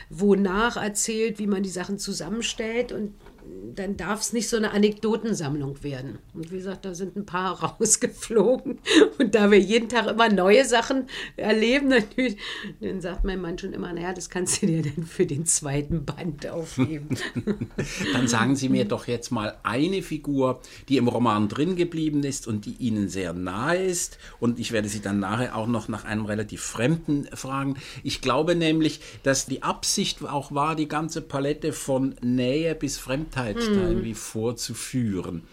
wonach 0.10 0.76
erzählt, 0.78 1.40
wie 1.40 1.48
man 1.48 1.64
die 1.64 1.70
Sachen 1.70 2.00
zusammenstellt 2.00 2.92
und 2.92 3.14
dann 3.78 3.96
darf 3.96 4.22
es 4.22 4.34
nicht 4.34 4.50
so 4.50 4.58
eine 4.58 4.72
Anekdotensammlung 4.72 5.84
werden. 5.84 6.20
Und 6.34 6.52
wie 6.52 6.58
gesagt, 6.58 6.86
da 6.86 6.94
sind 6.94 7.16
ein 7.16 7.26
paar 7.26 7.64
rausgeflogen. 7.80 8.80
Und 9.20 9.36
da 9.36 9.52
wir 9.52 9.60
jeden 9.60 9.90
Tag 9.90 10.08
immer 10.08 10.30
neue 10.30 10.66
Sachen 10.66 11.08
erleben, 11.36 11.88
natürlich, 11.90 12.38
dann 12.82 13.02
sagt 13.02 13.24
mein 13.24 13.42
Mann 13.42 13.58
schon 13.58 13.74
immer, 13.74 13.94
naja, 13.94 14.14
das 14.14 14.30
kannst 14.30 14.62
du 14.62 14.68
dir 14.68 14.82
dann 14.84 15.06
für 15.06 15.26
den 15.26 15.46
zweiten 15.46 16.06
Band 16.06 16.48
aufheben. 16.48 17.18
dann 18.14 18.28
sagen 18.28 18.56
Sie 18.56 18.70
mir 18.70 18.86
doch 18.86 19.08
jetzt 19.08 19.32
mal 19.32 19.58
eine 19.64 20.02
Figur, 20.02 20.62
die 20.90 20.98
im 20.98 21.08
Roman 21.08 21.48
drin 21.48 21.76
geblieben 21.76 22.24
ist 22.24 22.48
und 22.48 22.66
die 22.66 22.76
Ihnen 22.80 23.10
sehr 23.10 23.34
nahe 23.34 23.78
ist. 23.78 24.18
Und 24.40 24.60
ich 24.60 24.72
werde 24.72 24.90
Sie 24.90 25.02
dann 25.02 25.20
nachher 25.20 25.56
auch 25.56 25.68
noch 25.68 25.88
nach 25.88 26.06
einem 26.06 26.26
relativ 26.26 26.62
Fremden 26.62 27.28
fragen. 27.34 27.76
Ich 28.04 28.22
glaube 28.22 28.56
nämlich, 28.56 29.02
dass 29.24 29.46
die 29.46 29.64
Absicht 29.64 30.24
auch 30.24 30.52
war, 30.52 30.76
die 30.76 30.88
ganze 30.88 31.22
Palette 31.22 31.74
von 31.74 32.16
Nähe 32.22 32.74
bis 32.76 32.98
Fremdheit 32.98 33.37
hm. 33.38 33.76
da 33.76 33.88
irgendwie 33.90 34.14
vorzuführen. 34.14 35.44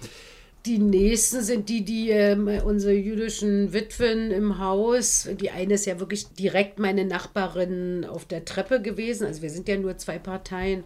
Die 0.67 0.79
nächsten 0.79 1.43
sind 1.43 1.69
die, 1.69 1.85
die 1.85 2.11
äh, 2.11 2.63
unsere 2.65 2.95
jüdischen 2.95 3.75
Witwen 3.75 4.31
im 4.31 4.59
Haus. 4.59 5.29
Die 5.39 5.51
eine 5.51 5.75
ist 5.75 5.85
ja 5.85 6.01
wirklich 6.01 6.29
direkt 6.29 6.79
meine 6.79 7.05
Nachbarin 7.05 8.07
auf 8.07 8.25
der 8.25 8.47
Treppe 8.47 8.81
gewesen. 8.81 9.27
Also 9.27 9.43
wir 9.43 9.51
sind 9.51 9.69
ja 9.69 9.77
nur 9.77 9.99
zwei 9.99 10.19
Parteien. 10.19 10.85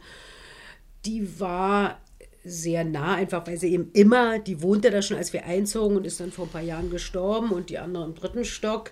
Die 1.06 1.38
war 1.38 2.00
sehr 2.44 2.84
nah, 2.84 3.14
einfach 3.14 3.46
weil 3.46 3.58
sie 3.58 3.72
eben 3.72 3.90
immer, 3.92 4.38
die 4.38 4.62
wohnte 4.62 4.90
da 4.90 5.02
schon, 5.02 5.16
als 5.16 5.32
wir 5.32 5.44
einzogen 5.44 5.96
und 5.96 6.06
ist 6.06 6.20
dann 6.20 6.32
vor 6.32 6.46
ein 6.46 6.50
paar 6.50 6.62
Jahren 6.62 6.90
gestorben 6.90 7.50
und 7.50 7.70
die 7.70 7.78
andere 7.78 8.04
im 8.04 8.14
dritten 8.14 8.44
Stock. 8.44 8.90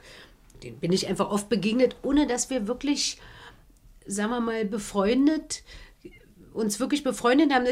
Den 0.63 0.77
bin 0.79 0.93
ich 0.93 1.09
einfach 1.09 1.31
oft 1.31 1.49
begegnet, 1.49 1.97
ohne 2.03 2.27
dass 2.27 2.51
wir 2.51 2.67
wirklich, 2.67 3.19
sagen 4.07 4.31
wir 4.31 4.41
mal, 4.41 4.65
befreundet 4.65 5.63
uns 6.57 6.81
wirklich 6.81 7.05
befreundet 7.05 7.53
haben, 7.53 7.67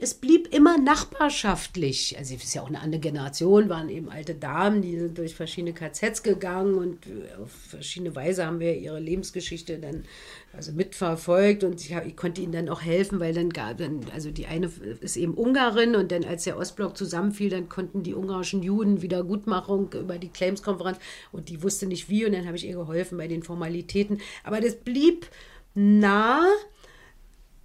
es 0.00 0.14
blieb 0.14 0.52
immer 0.52 0.76
nachbarschaftlich. 0.78 2.16
Also 2.18 2.34
es 2.34 2.44
ist 2.44 2.54
ja 2.54 2.62
auch 2.62 2.68
eine 2.68 2.80
andere 2.80 3.00
Generation, 3.00 3.68
waren 3.68 3.88
eben 3.88 4.10
alte 4.10 4.34
Damen, 4.34 4.82
die 4.82 4.98
sind 4.98 5.16
durch 5.16 5.34
verschiedene 5.34 5.72
KZs 5.72 6.22
gegangen 6.22 6.74
und 6.74 6.98
auf 7.42 7.50
verschiedene 7.50 8.14
Weise 8.14 8.44
haben 8.44 8.60
wir 8.60 8.76
ihre 8.76 8.98
Lebensgeschichte 8.98 9.78
dann 9.78 10.04
also 10.52 10.72
mitverfolgt 10.72 11.64
und 11.64 11.80
ich, 11.80 11.94
ich 11.94 12.16
konnte 12.16 12.40
ihnen 12.40 12.52
dann 12.52 12.68
auch 12.68 12.82
helfen, 12.82 13.20
weil 13.20 13.34
dann 13.34 13.50
gab 13.50 13.78
dann, 13.78 14.00
also 14.12 14.30
die 14.30 14.46
eine 14.46 14.70
ist 15.00 15.16
eben 15.16 15.34
Ungarin 15.34 15.94
und 15.96 16.12
dann 16.12 16.24
als 16.24 16.44
der 16.44 16.58
Ostblock 16.58 16.96
zusammenfiel, 16.96 17.50
dann 17.50 17.68
konnten 17.68 18.02
die 18.02 18.14
ungarischen 18.14 18.62
Juden 18.62 19.02
Wiedergutmachung 19.02 19.92
über 19.92 20.18
die 20.18 20.28
Claims-Konferenz 20.28 20.98
und 21.32 21.48
die 21.48 21.62
wusste 21.62 21.86
nicht 21.86 22.08
wie 22.08 22.26
und 22.26 22.32
dann 22.32 22.46
habe 22.46 22.56
ich 22.56 22.66
ihr 22.66 22.76
geholfen 22.76 23.18
bei 23.18 23.28
den 23.28 23.42
Formalitäten. 23.42 24.20
Aber 24.42 24.60
das 24.60 24.76
blieb 24.76 25.26
nah 25.74 26.44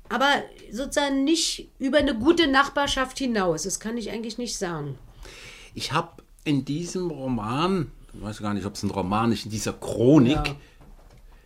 aber 0.09 0.43
sozusagen 0.71 1.23
nicht 1.23 1.69
über 1.79 1.99
eine 1.99 2.15
gute 2.15 2.47
Nachbarschaft 2.47 3.17
hinaus. 3.17 3.63
Das 3.63 3.79
kann 3.79 3.97
ich 3.97 4.11
eigentlich 4.11 4.37
nicht 4.37 4.57
sagen. 4.57 4.97
Ich 5.73 5.91
habe 5.91 6.23
in 6.43 6.65
diesem 6.65 7.11
Roman, 7.11 7.91
ich 8.13 8.21
weiß 8.21 8.39
gar 8.39 8.53
nicht, 8.53 8.65
ob 8.65 8.73
es 8.73 8.83
ein 8.83 8.89
Roman 8.89 9.31
ist, 9.31 9.45
in 9.45 9.51
dieser 9.51 9.73
Chronik, 9.73 10.35
ja. 10.35 10.55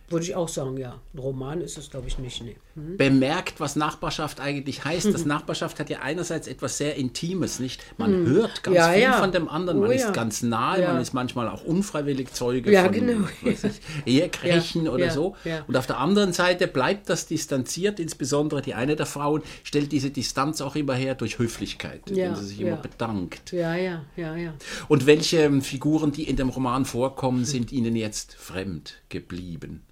Würde 0.09 0.25
ich 0.25 0.35
auch 0.35 0.49
sagen, 0.49 0.77
ja. 0.77 0.99
Ein 1.13 1.19
Roman 1.19 1.61
ist 1.61 1.77
es, 1.77 1.89
glaube 1.89 2.07
ich, 2.07 2.19
nicht. 2.19 2.43
Nee. 2.43 2.55
Hm? 2.75 2.97
Bemerkt, 2.97 3.59
was 3.59 3.75
Nachbarschaft 3.75 4.39
eigentlich 4.39 4.83
heißt. 4.83 5.13
Das 5.13 5.25
Nachbarschaft 5.27 5.79
hat 5.79 5.89
ja 5.89 5.99
einerseits 5.99 6.47
etwas 6.47 6.77
sehr 6.77 6.95
Intimes, 6.95 7.59
nicht? 7.59 7.83
Man 7.97 8.11
hm. 8.11 8.25
hört 8.27 8.63
ganz 8.63 8.75
ja, 8.75 8.91
viel 8.91 9.01
ja. 9.01 9.13
von 9.13 9.31
dem 9.31 9.47
anderen, 9.47 9.79
man 9.79 9.89
oh, 9.89 9.91
ist 9.91 10.01
ja. 10.01 10.11
ganz 10.11 10.41
nahe, 10.41 10.81
man 10.87 11.01
ist 11.01 11.13
manchmal 11.13 11.47
auch 11.49 11.63
unfreiwillig 11.63 12.33
Zeuge 12.33 12.71
ja, 12.71 12.85
von 12.85 12.91
genau. 12.91 13.27
Ehekrechen 14.05 14.87
oder 14.87 15.11
so. 15.11 15.35
Und 15.67 15.77
auf 15.77 15.85
der 15.85 15.99
anderen 15.99 16.33
Seite 16.33 16.67
bleibt 16.67 17.09
das 17.09 17.27
distanziert, 17.27 17.99
insbesondere 17.99 18.61
die 18.61 18.73
eine 18.73 18.95
der 18.95 19.05
Frauen 19.05 19.43
stellt 19.63 19.91
diese 19.91 20.09
Distanz 20.09 20.61
auch 20.61 20.75
immer 20.75 20.95
her 20.95 21.15
durch 21.15 21.37
Höflichkeit, 21.37 22.01
indem 22.09 22.35
sie 22.35 22.45
sich 22.45 22.61
immer 22.61 22.77
bedankt. 22.77 23.51
Ja, 23.51 23.75
ja, 23.75 24.03
ja, 24.15 24.35
ja. 24.35 24.53
Und 24.87 25.05
welche 25.05 25.61
Figuren, 25.61 26.11
die 26.11 26.23
in 26.23 26.37
dem 26.37 26.49
Roman 26.49 26.85
vorkommen, 26.85 27.45
sind 27.45 27.71
Ihnen 27.71 27.95
jetzt 27.95 28.33
fremd 28.35 29.01
geblieben? 29.09 29.83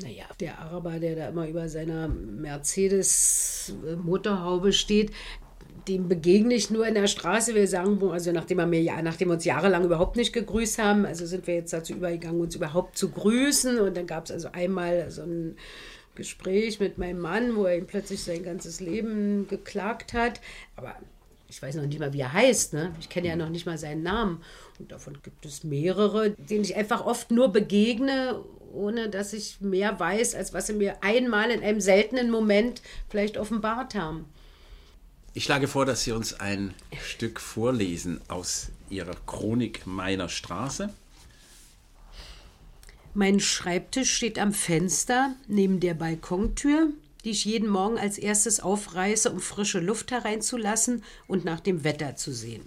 Naja, 0.00 0.26
der 0.40 0.58
Araber, 0.60 1.00
der 1.00 1.16
da 1.16 1.28
immer 1.28 1.48
über 1.48 1.68
seiner 1.68 2.08
Mercedes-Motorhaube 2.08 4.72
steht, 4.72 5.10
dem 5.88 6.08
begegne 6.08 6.54
ich 6.54 6.70
nur 6.70 6.86
in 6.86 6.94
der 6.94 7.08
Straße. 7.08 7.54
Wir 7.54 7.66
sagen, 7.66 8.02
also 8.10 8.32
nachdem, 8.32 8.58
wir 8.58 8.66
mir, 8.66 9.02
nachdem 9.02 9.28
wir 9.28 9.34
uns 9.34 9.44
jahrelang 9.44 9.84
überhaupt 9.84 10.16
nicht 10.16 10.32
gegrüßt 10.32 10.78
haben, 10.78 11.04
also 11.04 11.26
sind 11.26 11.46
wir 11.46 11.54
jetzt 11.54 11.72
dazu 11.72 11.94
übergegangen, 11.94 12.40
uns 12.40 12.54
überhaupt 12.54 12.96
zu 12.98 13.10
grüßen. 13.10 13.80
Und 13.80 13.96
dann 13.96 14.06
gab 14.06 14.26
es 14.26 14.30
also 14.30 14.48
einmal 14.52 15.10
so 15.10 15.22
ein 15.22 15.56
Gespräch 16.14 16.78
mit 16.78 16.98
meinem 16.98 17.20
Mann, 17.20 17.56
wo 17.56 17.64
er 17.64 17.76
ihm 17.76 17.86
plötzlich 17.86 18.22
sein 18.22 18.42
ganzes 18.42 18.80
Leben 18.80 19.48
geklagt 19.48 20.12
hat. 20.12 20.40
Aber 20.76 20.94
ich 21.48 21.62
weiß 21.62 21.76
noch 21.76 21.86
nicht 21.86 21.98
mal, 21.98 22.12
wie 22.12 22.20
er 22.20 22.32
heißt. 22.32 22.74
Ne? 22.74 22.94
Ich 23.00 23.08
kenne 23.08 23.28
ja 23.28 23.36
noch 23.36 23.48
nicht 23.48 23.66
mal 23.66 23.78
seinen 23.78 24.02
Namen. 24.02 24.42
Und 24.78 24.92
davon 24.92 25.18
gibt 25.22 25.46
es 25.46 25.64
mehrere, 25.64 26.30
denen 26.30 26.64
ich 26.64 26.76
einfach 26.76 27.04
oft 27.04 27.30
nur 27.30 27.48
begegne 27.52 28.42
ohne 28.72 29.08
dass 29.08 29.32
ich 29.32 29.60
mehr 29.60 29.98
weiß, 29.98 30.34
als 30.34 30.52
was 30.52 30.66
sie 30.66 30.74
mir 30.74 31.02
einmal 31.02 31.50
in 31.50 31.62
einem 31.62 31.80
seltenen 31.80 32.30
Moment 32.30 32.82
vielleicht 33.08 33.36
offenbart 33.36 33.94
haben. 33.94 34.26
Ich 35.34 35.44
schlage 35.44 35.68
vor, 35.68 35.86
dass 35.86 36.02
Sie 36.02 36.12
uns 36.12 36.34
ein 36.40 36.74
Stück 37.00 37.38
vorlesen 37.38 38.20
aus 38.28 38.70
Ihrer 38.90 39.14
Chronik 39.26 39.86
meiner 39.86 40.28
Straße. 40.28 40.92
Mein 43.14 43.38
Schreibtisch 43.38 44.14
steht 44.14 44.38
am 44.38 44.52
Fenster 44.52 45.34
neben 45.46 45.80
der 45.80 45.94
Balkontür, 45.94 46.88
die 47.24 47.30
ich 47.30 47.44
jeden 47.44 47.68
Morgen 47.68 47.98
als 47.98 48.18
erstes 48.18 48.60
aufreiße, 48.60 49.30
um 49.30 49.40
frische 49.40 49.80
Luft 49.80 50.10
hereinzulassen 50.10 51.02
und 51.26 51.44
nach 51.44 51.60
dem 51.60 51.84
Wetter 51.84 52.16
zu 52.16 52.32
sehen. 52.32 52.62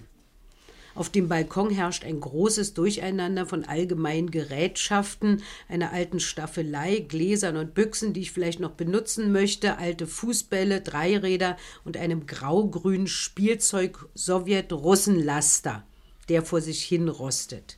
Auf 0.94 1.10
dem 1.10 1.30
Balkon 1.30 1.70
herrscht 1.70 2.04
ein 2.04 2.20
großes 2.20 2.74
Durcheinander 2.74 3.46
von 3.46 3.64
allgemeinen 3.64 4.30
Gerätschaften, 4.30 5.42
einer 5.70 5.94
alten 5.94 6.20
Staffelei, 6.20 7.00
Gläsern 7.00 7.56
und 7.56 7.74
Büchsen, 7.74 8.14
die 8.14 8.22
ich 8.22 8.32
vielleicht 8.32 8.60
noch 8.60 8.72
benutzen 8.72 9.32
möchte, 9.32 9.78
alte 9.78 10.06
Fußbälle, 10.06 10.82
Dreiräder 10.82 11.56
und 11.86 11.96
einem 11.96 12.26
grau-grünen 12.28 13.08
Spielzeug 13.08 14.10
Sowjet-Russenlaster, 14.16 15.84
der 16.28 16.44
vor 16.44 16.60
sich 16.60 16.84
hin 16.84 17.08
rostet. 17.08 17.78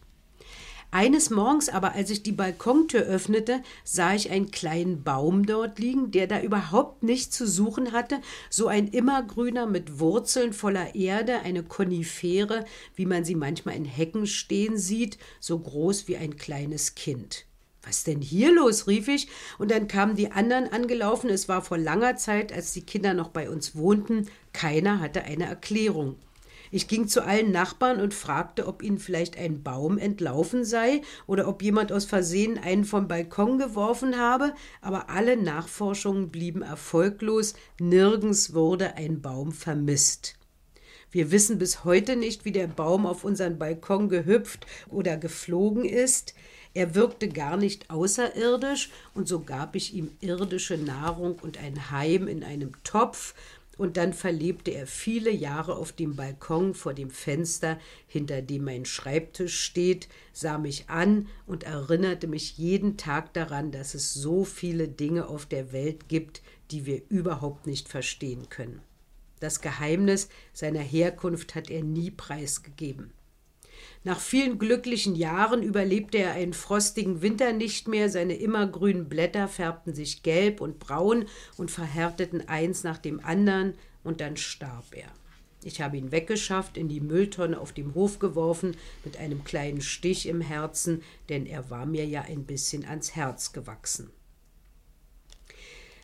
Eines 0.94 1.32
Morgens 1.32 1.70
aber, 1.70 1.94
als 1.94 2.12
ich 2.12 2.22
die 2.22 2.32
Balkontür 2.32 3.02
öffnete, 3.02 3.64
sah 3.84 4.14
ich 4.14 4.30
einen 4.30 4.52
kleinen 4.52 5.02
Baum 5.02 5.48
dort 5.48 5.80
liegen, 5.80 6.12
der 6.12 6.28
da 6.28 6.40
überhaupt 6.40 7.02
nichts 7.02 7.36
zu 7.36 7.48
suchen 7.48 7.94
hatte, 7.94 8.22
so 8.52 8.68
ein 8.68 8.90
immergrüner 8.90 9.66
mit 9.66 10.00
Wurzeln 10.00 10.54
voller 10.54 10.94
Erde, 10.94 11.40
eine 11.40 11.64
Konifere, 11.64 12.66
wie 12.96 13.08
man 13.08 13.26
sie 13.26 13.34
manchmal 13.34 13.76
in 13.76 13.86
Hecken 13.86 14.28
stehen 14.28 14.78
sieht, 14.78 15.18
so 15.40 15.58
groß 15.58 16.08
wie 16.08 16.18
ein 16.18 16.38
kleines 16.38 16.94
Kind. 16.94 17.48
Was 17.82 18.04
denn 18.04 18.22
hier 18.22 18.54
los? 18.54 18.86
rief 18.86 19.08
ich, 19.08 19.28
und 19.58 19.72
dann 19.72 19.88
kamen 19.88 20.16
die 20.16 20.32
anderen 20.32 20.72
angelaufen. 20.72 21.32
Es 21.32 21.50
war 21.50 21.64
vor 21.64 21.80
langer 21.80 22.18
Zeit, 22.18 22.54
als 22.54 22.72
die 22.72 22.86
Kinder 22.86 23.16
noch 23.16 23.30
bei 23.30 23.50
uns 23.50 23.76
wohnten. 23.76 24.28
Keiner 24.54 25.00
hatte 25.00 25.24
eine 25.24 25.46
Erklärung. 25.46 26.18
Ich 26.74 26.88
ging 26.88 27.08
zu 27.08 27.24
allen 27.24 27.52
Nachbarn 27.52 28.02
und 28.02 28.16
fragte, 28.16 28.66
ob 28.66 28.82
ihnen 28.82 28.98
vielleicht 28.98 29.38
ein 29.38 29.62
Baum 29.62 30.00
entlaufen 30.00 30.66
sei 30.66 31.04
oder 31.28 31.48
ob 31.48 31.62
jemand 31.62 31.92
aus 31.92 32.04
Versehen 32.04 32.58
einen 32.58 32.84
vom 32.84 33.08
Balkon 33.08 33.60
geworfen 33.60 34.18
habe, 34.18 34.56
aber 34.82 35.12
alle 35.12 35.38
Nachforschungen 35.38 36.30
blieben 36.30 36.64
erfolglos, 36.64 37.54
nirgends 37.80 38.56
wurde 38.56 38.96
ein 38.96 39.22
Baum 39.22 39.52
vermisst. 39.52 40.34
Wir 41.12 41.30
wissen 41.30 41.60
bis 41.60 41.84
heute 41.84 42.16
nicht, 42.16 42.44
wie 42.44 42.52
der 42.52 42.66
Baum 42.66 43.06
auf 43.06 43.24
unseren 43.24 43.60
Balkon 43.60 44.10
gehüpft 44.10 44.66
oder 44.90 45.16
geflogen 45.16 45.86
ist. 45.86 46.34
Er 46.74 46.96
wirkte 46.96 47.30
gar 47.30 47.56
nicht 47.56 47.92
außerirdisch, 47.92 48.90
und 49.14 49.28
so 49.28 49.42
gab 49.42 49.76
ich 49.76 49.94
ihm 49.94 50.10
irdische 50.22 50.80
Nahrung 50.80 51.38
und 51.40 51.60
ein 51.60 51.92
Heim 51.92 52.28
in 52.28 52.44
einem 52.44 52.72
Topf, 52.84 53.36
und 53.78 53.98
dann 53.98 54.14
verlebte 54.14 54.72
er 54.72 54.88
viele 54.88 55.32
Jahre 55.32 55.76
auf 55.76 55.92
dem 55.92 56.16
Balkon 56.16 56.74
vor 56.74 56.94
dem 56.94 57.10
Fenster, 57.10 57.80
hinter 58.08 58.42
dem 58.42 58.66
mein 58.66 58.86
Schreibtisch 58.86 59.60
steht, 59.62 60.08
sah 60.32 60.58
mich 60.58 60.90
an 60.90 61.28
und 61.48 61.64
erinnerte 61.64 62.28
mich 62.28 62.58
jeden 62.58 62.98
Tag 62.98 63.34
daran, 63.34 63.72
dass 63.72 63.96
es 63.96 64.14
so 64.14 64.46
viele 64.46 64.88
Dinge 64.88 65.28
auf 65.28 65.46
der 65.46 65.72
Welt 65.72 66.08
gibt, 66.08 66.42
die 66.72 66.86
wir 66.86 67.02
überhaupt 67.10 67.68
nicht 67.68 67.90
verstehen 67.90 68.50
können. 68.50 68.82
Das 69.40 69.60
Geheimnis 69.60 70.30
seiner 70.54 70.80
Herkunft 70.80 71.56
hat 71.56 71.70
er 71.70 71.84
nie 71.84 72.12
preisgegeben. 72.12 73.12
Nach 74.06 74.20
vielen 74.20 74.60
glücklichen 74.60 75.16
Jahren 75.16 75.64
überlebte 75.64 76.18
er 76.18 76.34
einen 76.34 76.54
frostigen 76.54 77.22
Winter 77.22 77.54
nicht 77.54 77.88
mehr, 77.88 78.10
seine 78.10 78.36
immergrünen 78.36 79.08
Blätter 79.08 79.48
färbten 79.48 79.96
sich 79.96 80.24
gelb 80.24 80.60
und 80.60 80.80
braun 80.80 81.26
und 81.58 81.72
verhärteten 81.72 82.48
eins 82.48 82.84
nach 82.84 82.98
dem 82.98 83.24
anderen, 83.24 83.76
und 84.04 84.20
dann 84.20 84.36
starb 84.36 84.94
er. 84.94 85.08
Ich 85.64 85.80
habe 85.80 85.96
ihn 85.96 86.12
weggeschafft, 86.12 86.76
in 86.76 86.90
die 86.90 87.00
Mülltonne 87.00 87.58
auf 87.58 87.72
dem 87.72 87.96
Hof 87.96 88.20
geworfen, 88.20 88.76
mit 89.06 89.16
einem 89.18 89.46
kleinen 89.46 89.80
Stich 89.80 90.28
im 90.28 90.42
Herzen, 90.42 91.02
denn 91.30 91.46
er 91.46 91.70
war 91.70 91.86
mir 91.86 92.06
ja 92.06 92.24
ein 92.24 92.44
bisschen 92.44 92.84
ans 92.84 93.16
Herz 93.16 93.54
gewachsen. 93.54 94.12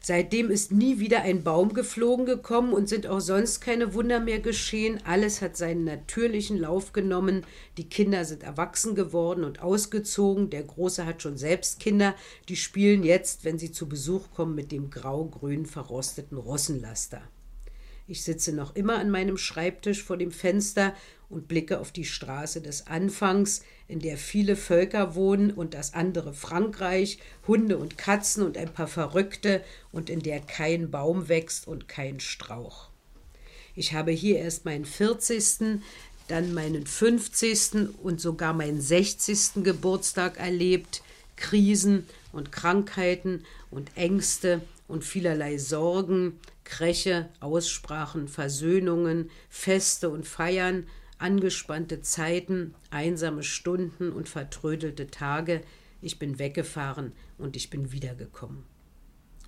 Seitdem 0.01 0.49
ist 0.49 0.71
nie 0.71 0.99
wieder 0.99 1.21
ein 1.23 1.43
Baum 1.43 1.73
geflogen 1.73 2.25
gekommen 2.25 2.73
und 2.73 2.87
sind 2.87 3.07
auch 3.07 3.19
sonst 3.19 3.59
keine 3.59 3.93
Wunder 3.93 4.19
mehr 4.19 4.39
geschehen. 4.39 4.99
Alles 5.03 5.41
hat 5.41 5.57
seinen 5.57 5.83
natürlichen 5.83 6.57
Lauf 6.57 6.93
genommen. 6.93 7.45
Die 7.77 7.89
Kinder 7.89 8.23
sind 8.25 8.43
erwachsen 8.43 8.95
geworden 8.95 9.43
und 9.43 9.61
ausgezogen. 9.61 10.49
Der 10.49 10.63
Große 10.63 11.05
hat 11.05 11.21
schon 11.21 11.37
selbst 11.37 11.79
Kinder. 11.79 12.15
Die 12.47 12.55
spielen 12.55 13.03
jetzt, 13.03 13.43
wenn 13.43 13.59
sie 13.59 13.71
zu 13.71 13.89
Besuch 13.89 14.31
kommen, 14.31 14.55
mit 14.55 14.71
dem 14.71 14.89
grau-grün 14.89 15.65
verrosteten 15.65 16.37
Rossenlaster. 16.37 17.21
Ich 18.09 18.23
sitze 18.23 18.53
noch 18.53 18.75
immer 18.75 18.97
an 18.97 19.11
meinem 19.11 19.37
Schreibtisch 19.37 20.01
vor 20.01 20.17
dem 20.17 20.31
Fenster 20.31 20.95
und 21.29 21.47
blicke 21.47 21.79
auf 21.79 21.91
die 21.91 22.05
Straße 22.05 22.59
des 22.59 22.87
Anfangs, 22.87 23.61
in 23.87 23.99
der 23.99 24.17
viele 24.17 24.55
Völker 24.55 25.13
wohnen 25.13 25.51
und 25.51 25.75
das 25.75 25.93
andere 25.93 26.33
Frankreich, 26.33 27.19
Hunde 27.47 27.77
und 27.77 27.99
Katzen 27.99 28.41
und 28.41 28.57
ein 28.57 28.73
paar 28.73 28.87
Verrückte 28.87 29.63
und 29.91 30.09
in 30.09 30.21
der 30.21 30.39
kein 30.39 30.89
Baum 30.89 31.29
wächst 31.29 31.67
und 31.67 31.87
kein 31.87 32.19
Strauch. 32.19 32.89
Ich 33.75 33.93
habe 33.93 34.09
hier 34.09 34.39
erst 34.39 34.65
meinen 34.65 34.85
40., 34.85 35.79
dann 36.27 36.51
meinen 36.55 36.87
50. 36.87 37.89
und 38.01 38.19
sogar 38.19 38.53
meinen 38.53 38.81
60. 38.81 39.63
Geburtstag 39.63 40.39
erlebt, 40.39 41.03
Krisen 41.35 42.07
und 42.31 42.51
Krankheiten 42.51 43.45
und 43.69 43.95
Ängste 43.95 44.61
und 44.87 45.03
vielerlei 45.03 45.59
Sorgen, 45.59 46.39
Kräche, 46.69 47.29
Aussprachen, 47.39 48.27
Versöhnungen, 48.27 49.31
Feste 49.49 50.09
und 50.09 50.27
Feiern, 50.27 50.85
angespannte 51.17 52.01
Zeiten, 52.01 52.75
einsame 52.91 53.41
Stunden 53.41 54.11
und 54.11 54.29
vertrödelte 54.29 55.07
Tage. 55.07 55.61
Ich 55.99 56.19
bin 56.19 56.37
weggefahren 56.37 57.11
und 57.39 57.55
ich 57.57 57.71
bin 57.71 57.91
wiedergekommen. 57.91 58.63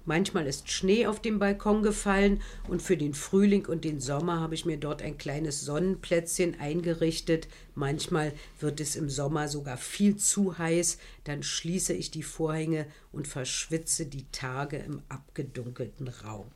Manchmal 0.04 0.48
ist 0.48 0.72
Schnee 0.72 1.06
auf 1.06 1.22
dem 1.22 1.38
Balkon 1.38 1.84
gefallen 1.84 2.42
und 2.68 2.82
für 2.82 2.98
den 2.98 3.13
Frühling 3.13 3.68
und 3.68 3.86
den 3.86 4.00
Sommer 4.00 4.40
habe 4.40 4.56
ich 4.56 4.66
mir 4.66 4.78
dort 4.78 5.04
ein 5.04 5.20
kleines 5.20 5.62
Sonnenplätzchen 5.62 6.60
eingerichtet. 6.60 7.48
Manchmal 7.75 8.34
wird 8.60 8.80
es 8.80 8.96
im 8.96 9.12
Sommer 9.12 9.48
sogar 9.48 9.78
viel 9.78 10.16
zu 10.16 10.58
heiß, 10.58 10.98
dann 11.25 11.44
schließe 11.44 11.94
ich 11.94 12.10
die 12.10 12.24
Vorhänge 12.24 12.88
und 13.12 13.28
verschwitze 13.28 14.08
die 14.08 14.25
Tage 14.32 14.78
im 14.78 15.04
abgedunkelten 15.08 16.08
Raum. 16.08 16.48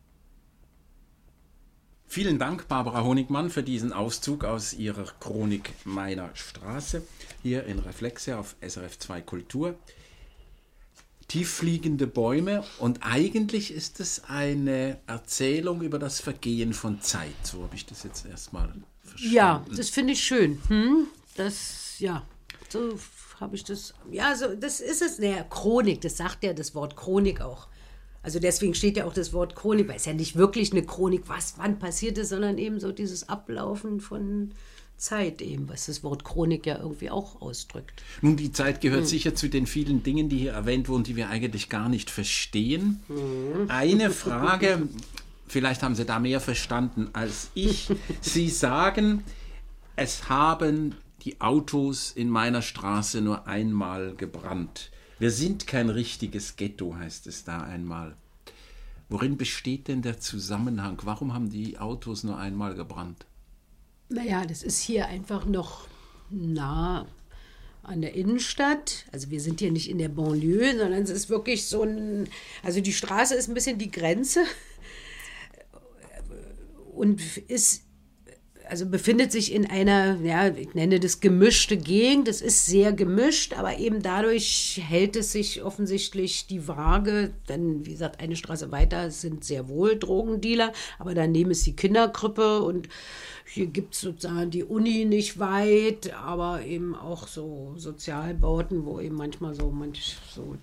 Vielen 2.08 2.40
Dank, 2.40 2.68
Barbara 2.68 3.04
Honigmann, 3.04 3.50
für 3.50 3.64
diesen 3.64 3.92
Auszug 3.92 4.44
aus 4.46 4.74
Ihrer 4.74 5.06
Chronik 5.20 5.74
meiner 5.84 6.30
Straße 6.36 7.04
hier 7.42 7.66
in 7.66 7.80
Reflexe 7.80 8.38
auf 8.38 8.56
SRF 8.62 9.00
2 9.00 9.22
Kultur 9.22 9.76
tieffliegende 11.28 12.08
Bäume 12.08 12.64
und 12.80 13.00
eigentlich 13.02 13.72
ist 13.72 14.00
es 14.00 14.24
eine 14.26 15.00
Erzählung 15.08 15.82
über 15.82 16.00
das 16.00 16.20
Vergehen 16.20 16.74
von 16.74 17.02
Zeit. 17.02 17.34
So 17.44 17.64
habe 17.64 17.76
ich 17.76 17.86
das 17.86 18.04
jetzt 18.04 18.26
erstmal 18.26 18.74
verstanden. 19.02 19.36
Ja, 19.36 19.66
das 19.76 19.90
finde 19.90 20.14
ich 20.14 20.24
schön. 20.24 20.62
Hm? 20.68 21.08
Das, 21.36 22.00
ja, 22.00 22.26
so 22.70 22.98
habe 23.40 23.56
ich 23.56 23.64
das. 23.64 23.94
Ja, 24.12 24.36
so, 24.36 24.56
das 24.56 24.80
ist 24.80 25.02
es. 25.02 25.20
Naja, 25.20 25.44
Chronik, 25.44 26.02
das 26.02 26.18
sagt 26.18 26.44
ja 26.44 26.54
das 26.54 26.76
Wort 26.76 26.96
Chronik 26.96 27.42
auch. 27.42 27.68
Also 28.26 28.40
deswegen 28.40 28.74
steht 28.74 28.98
ja 28.98 29.06
auch 29.06 29.14
das 29.14 29.34
Wort 29.34 29.56
Chronik, 29.56 29.88
weil 29.88 29.98
es 29.98 30.06
ja 30.06 30.14
nicht 30.14 30.36
wirklich 30.36 30.72
eine 30.72 30.82
Chronik, 30.82 31.26
was 31.28 31.60
wann 31.60 31.78
passiert 31.78 32.18
ist, 32.18 32.30
sondern 32.30 32.58
eben 32.58 32.80
so 32.80 32.92
dieses 32.92 33.30
Ablaufen 33.30 34.02
von 34.02 34.50
Zeit 34.98 35.44
eben, 35.44 35.70
was 35.70 35.86
das 35.86 36.04
Wort 36.04 36.26
Chronik 36.26 36.66
ja 36.66 36.80
irgendwie 36.80 37.12
auch 37.12 37.40
ausdrückt. 37.40 38.02
Nun, 38.24 38.36
die 38.36 38.52
Zeit 38.52 38.82
gehört 38.82 39.02
mhm. 39.02 39.06
sicher 39.06 39.36
zu 39.36 39.48
den 39.48 39.68
vielen 39.68 40.02
Dingen, 40.02 40.28
die 40.28 40.40
hier 40.40 40.54
erwähnt 40.54 40.90
wurden, 40.90 41.04
die 41.04 41.16
wir 41.16 41.30
eigentlich 41.30 41.70
gar 41.70 41.88
nicht 41.88 42.10
verstehen. 42.10 43.00
Mhm. 43.10 43.70
Eine 43.70 44.10
Frage, 44.10 44.90
vielleicht 45.48 45.84
haben 45.84 45.94
Sie 45.94 46.06
da 46.06 46.18
mehr 46.18 46.40
verstanden 46.40 47.10
als 47.14 47.52
ich. 47.54 47.90
Sie 48.22 48.50
sagen, 48.50 49.24
es 49.96 50.30
haben 50.30 50.96
die 51.22 51.42
Autos 51.42 52.12
in 52.12 52.30
meiner 52.32 52.64
Straße 52.64 53.22
nur 53.22 53.46
einmal 53.46 54.16
gebrannt. 54.16 54.90
Wir 55.18 55.32
sind 55.32 55.66
kein 55.66 55.90
richtiges 55.90 56.58
Ghetto, 56.58 56.96
heißt 56.96 57.28
es 57.28 57.46
da 57.46 57.62
einmal. 57.62 58.18
Worin 59.08 59.38
besteht 59.38 59.88
denn 59.88 60.02
der 60.02 60.20
Zusammenhang? 60.20 61.00
Warum 61.04 61.34
haben 61.34 61.50
die 61.50 61.78
Autos 61.78 62.24
nur 62.24 62.38
einmal 62.38 62.76
gebrannt? 62.76 63.26
Naja, 64.10 64.46
das 64.46 64.62
ist 64.62 64.82
hier 64.82 65.08
einfach 65.08 65.46
noch 65.46 65.88
nah 66.30 67.08
an 67.84 68.02
der 68.02 68.16
Innenstadt. 68.16 69.06
Also 69.12 69.30
wir 69.30 69.40
sind 69.40 69.60
hier 69.62 69.72
nicht 69.72 69.90
in 69.90 70.00
der 70.00 70.10
Banlieue, 70.10 70.78
sondern 70.78 71.04
es 71.04 71.10
ist 71.10 71.30
wirklich 71.30 71.66
so 71.66 71.84
ein, 71.84 72.28
also 72.62 72.82
die 72.82 72.94
Straße 72.94 73.36
ist 73.36 73.48
ein 73.48 73.54
bisschen 73.54 73.78
die 73.78 73.92
Grenze 73.92 74.44
und 76.94 77.22
ist 77.48 77.85
also 78.70 78.86
befindet 78.86 79.32
sich 79.32 79.54
in 79.54 79.70
einer, 79.70 80.20
ja, 80.22 80.48
ich 80.48 80.74
nenne 80.74 81.00
das 81.00 81.20
gemischte 81.20 81.78
Gegend. 81.78 82.28
Es 82.28 82.42
ist 82.42 82.66
sehr 82.66 82.94
gemischt, 82.94 83.54
aber 83.54 83.78
eben 83.78 84.02
dadurch 84.02 84.82
hält 84.84 85.16
es 85.16 85.32
sich 85.32 85.64
offensichtlich 85.64 86.48
die 86.48 86.68
Waage. 86.68 87.34
Denn, 87.50 87.86
wie 87.86 87.92
gesagt, 87.92 88.20
eine 88.20 88.36
Straße 88.36 88.72
weiter 88.72 89.12
sind 89.12 89.44
sehr 89.44 89.70
wohl 89.70 89.98
Drogendealer, 89.98 90.74
aber 91.00 91.14
daneben 91.14 91.52
ist 91.52 91.66
die 91.66 91.76
Kinderkrippe 91.76 92.62
und 92.62 92.90
hier 93.46 93.68
gibt 93.68 93.94
es 93.94 94.02
sozusagen 94.02 94.50
die 94.50 94.64
Uni 94.64 95.06
nicht 95.06 95.40
weit, 95.40 96.14
aber 96.16 96.64
eben 96.64 96.96
auch 96.96 97.28
so 97.28 97.74
Sozialbauten, 97.78 98.86
wo 98.86 99.00
eben 99.00 99.16
manchmal 99.16 99.54
so, 99.54 99.70
manch, 99.70 100.18
so 100.34 100.56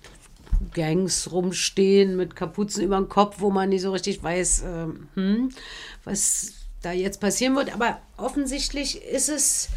Gangs 0.75 1.31
rumstehen 1.33 2.17
mit 2.17 2.37
Kapuzen 2.37 2.85
über 2.85 2.97
dem 2.97 3.09
Kopf, 3.09 3.37
wo 3.41 3.51
man 3.51 3.69
nicht 3.69 3.83
so 3.83 3.93
richtig 3.93 4.23
weiß, 4.23 4.63
äh, 4.63 4.87
hm, 5.15 5.51
was 6.05 6.62
da 6.83 6.93
jetzt 6.93 7.21
passieren 7.21 7.57
wird. 7.57 7.73
Aber 7.73 8.01
offensichtlich 8.17 9.03
ist 9.03 9.29
es 9.29 9.69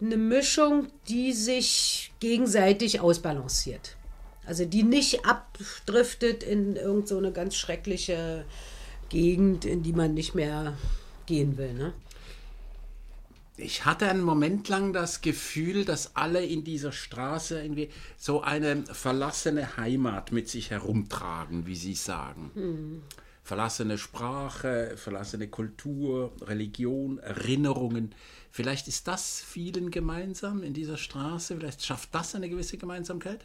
eine 0.00 0.16
Mischung, 0.16 0.88
die 1.08 1.32
sich 1.32 2.12
gegenseitig 2.20 3.00
ausbalanciert. 3.00 3.96
Also 4.44 4.64
die 4.64 4.82
nicht 4.82 5.24
abdriftet 5.24 6.42
in 6.42 6.76
irgendeine 6.76 7.28
so 7.28 7.32
ganz 7.32 7.54
schreckliche 7.54 8.44
Gegend, 9.08 9.64
in 9.64 9.82
die 9.82 9.92
man 9.92 10.14
nicht 10.14 10.34
mehr 10.34 10.76
gehen 11.26 11.56
will. 11.56 11.74
Ne? 11.74 11.92
Ich 13.56 13.84
hatte 13.84 14.08
einen 14.08 14.22
Moment 14.22 14.68
lang 14.68 14.92
das 14.92 15.20
Gefühl, 15.20 15.84
dass 15.84 16.16
alle 16.16 16.44
in 16.44 16.64
dieser 16.64 16.90
Straße 16.90 17.62
irgendwie 17.62 17.90
so 18.16 18.40
eine 18.40 18.82
verlassene 18.86 19.76
Heimat 19.76 20.32
mit 20.32 20.48
sich 20.48 20.70
herumtragen, 20.70 21.66
wie 21.66 21.76
Sie 21.76 21.94
sagen. 21.94 22.50
Hm 22.54 23.02
verlassene 23.52 23.98
Sprache, 23.98 24.94
verlassene 24.96 25.46
Kultur, 25.46 26.32
Religion, 26.40 27.18
Erinnerungen. 27.18 28.14
Vielleicht 28.50 28.88
ist 28.88 29.06
das 29.06 29.42
vielen 29.46 29.90
gemeinsam 29.90 30.62
in 30.62 30.72
dieser 30.72 30.96
Straße, 30.96 31.56
vielleicht 31.56 31.84
schafft 31.84 32.14
das 32.14 32.34
eine 32.34 32.48
gewisse 32.48 32.78
Gemeinsamkeit? 32.78 33.40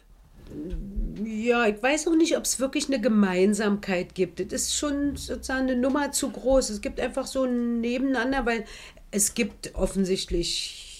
Ja, 1.22 1.66
ich 1.66 1.82
weiß 1.82 2.08
auch 2.08 2.16
nicht, 2.16 2.38
ob 2.38 2.44
es 2.44 2.58
wirklich 2.58 2.86
eine 2.86 3.02
Gemeinsamkeit 3.02 4.14
gibt. 4.14 4.40
Das 4.40 4.62
ist 4.62 4.76
schon 4.76 5.16
sozusagen 5.16 5.68
eine 5.68 5.76
Nummer 5.76 6.10
zu 6.10 6.30
groß. 6.30 6.70
Es 6.70 6.80
gibt 6.80 7.00
einfach 7.00 7.26
so 7.26 7.44
ein 7.44 7.82
Nebeneinander, 7.82 8.46
weil 8.46 8.64
es 9.10 9.34
gibt 9.34 9.74
offensichtlich 9.74 10.48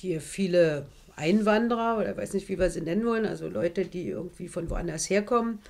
hier 0.02 0.20
viele 0.20 0.84
Einwanderer 1.16 1.96
oder 1.96 2.14
weiß 2.14 2.34
nicht, 2.34 2.50
wie 2.50 2.58
wir 2.58 2.68
sie 2.68 2.82
nennen 2.82 3.06
wollen, 3.06 3.24
also 3.24 3.48
Leute, 3.48 3.86
die 3.86 4.08
irgendwie 4.08 4.48
von 4.48 4.68
woanders 4.68 5.08
herkommen 5.08 5.60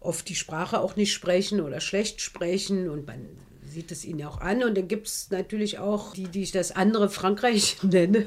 oft 0.00 0.28
die 0.28 0.34
Sprache 0.34 0.80
auch 0.80 0.96
nicht 0.96 1.12
sprechen 1.12 1.60
oder 1.60 1.80
schlecht 1.80 2.20
sprechen 2.20 2.88
und 2.88 3.06
man 3.06 3.26
sieht 3.70 3.92
es 3.92 4.04
ihnen 4.04 4.18
ja 4.18 4.28
auch 4.28 4.40
an. 4.40 4.64
Und 4.64 4.76
dann 4.76 4.88
gibt 4.88 5.06
es 5.06 5.30
natürlich 5.30 5.78
auch 5.78 6.14
die, 6.14 6.24
die 6.24 6.42
ich 6.42 6.52
das 6.52 6.72
andere 6.72 7.08
Frankreich 7.08 7.76
nenne, 7.82 8.26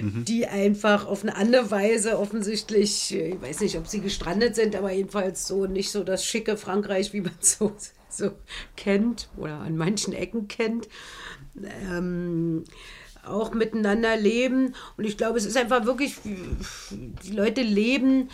mhm. 0.00 0.24
die 0.24 0.46
einfach 0.46 1.06
auf 1.06 1.22
eine 1.22 1.36
andere 1.36 1.70
Weise 1.70 2.18
offensichtlich, 2.18 3.14
ich 3.14 3.42
weiß 3.42 3.60
nicht, 3.60 3.76
ob 3.76 3.86
sie 3.86 4.00
gestrandet 4.00 4.54
sind, 4.54 4.76
aber 4.76 4.92
jedenfalls 4.92 5.46
so 5.46 5.66
nicht 5.66 5.90
so 5.90 6.04
das 6.04 6.24
schicke 6.24 6.56
Frankreich, 6.56 7.12
wie 7.12 7.22
man 7.22 7.34
so, 7.40 7.74
so 8.08 8.30
kennt 8.76 9.28
oder 9.36 9.58
an 9.60 9.76
manchen 9.76 10.12
Ecken 10.12 10.48
kennt. 10.48 10.88
Ähm, 11.90 12.64
auch 13.24 13.52
miteinander 13.52 14.16
leben. 14.16 14.74
Und 14.96 15.04
ich 15.04 15.18
glaube, 15.18 15.38
es 15.38 15.44
ist 15.44 15.56
einfach 15.56 15.84
wirklich, 15.84 16.14
die 16.22 17.32
Leute 17.32 17.60
leben 17.60 18.30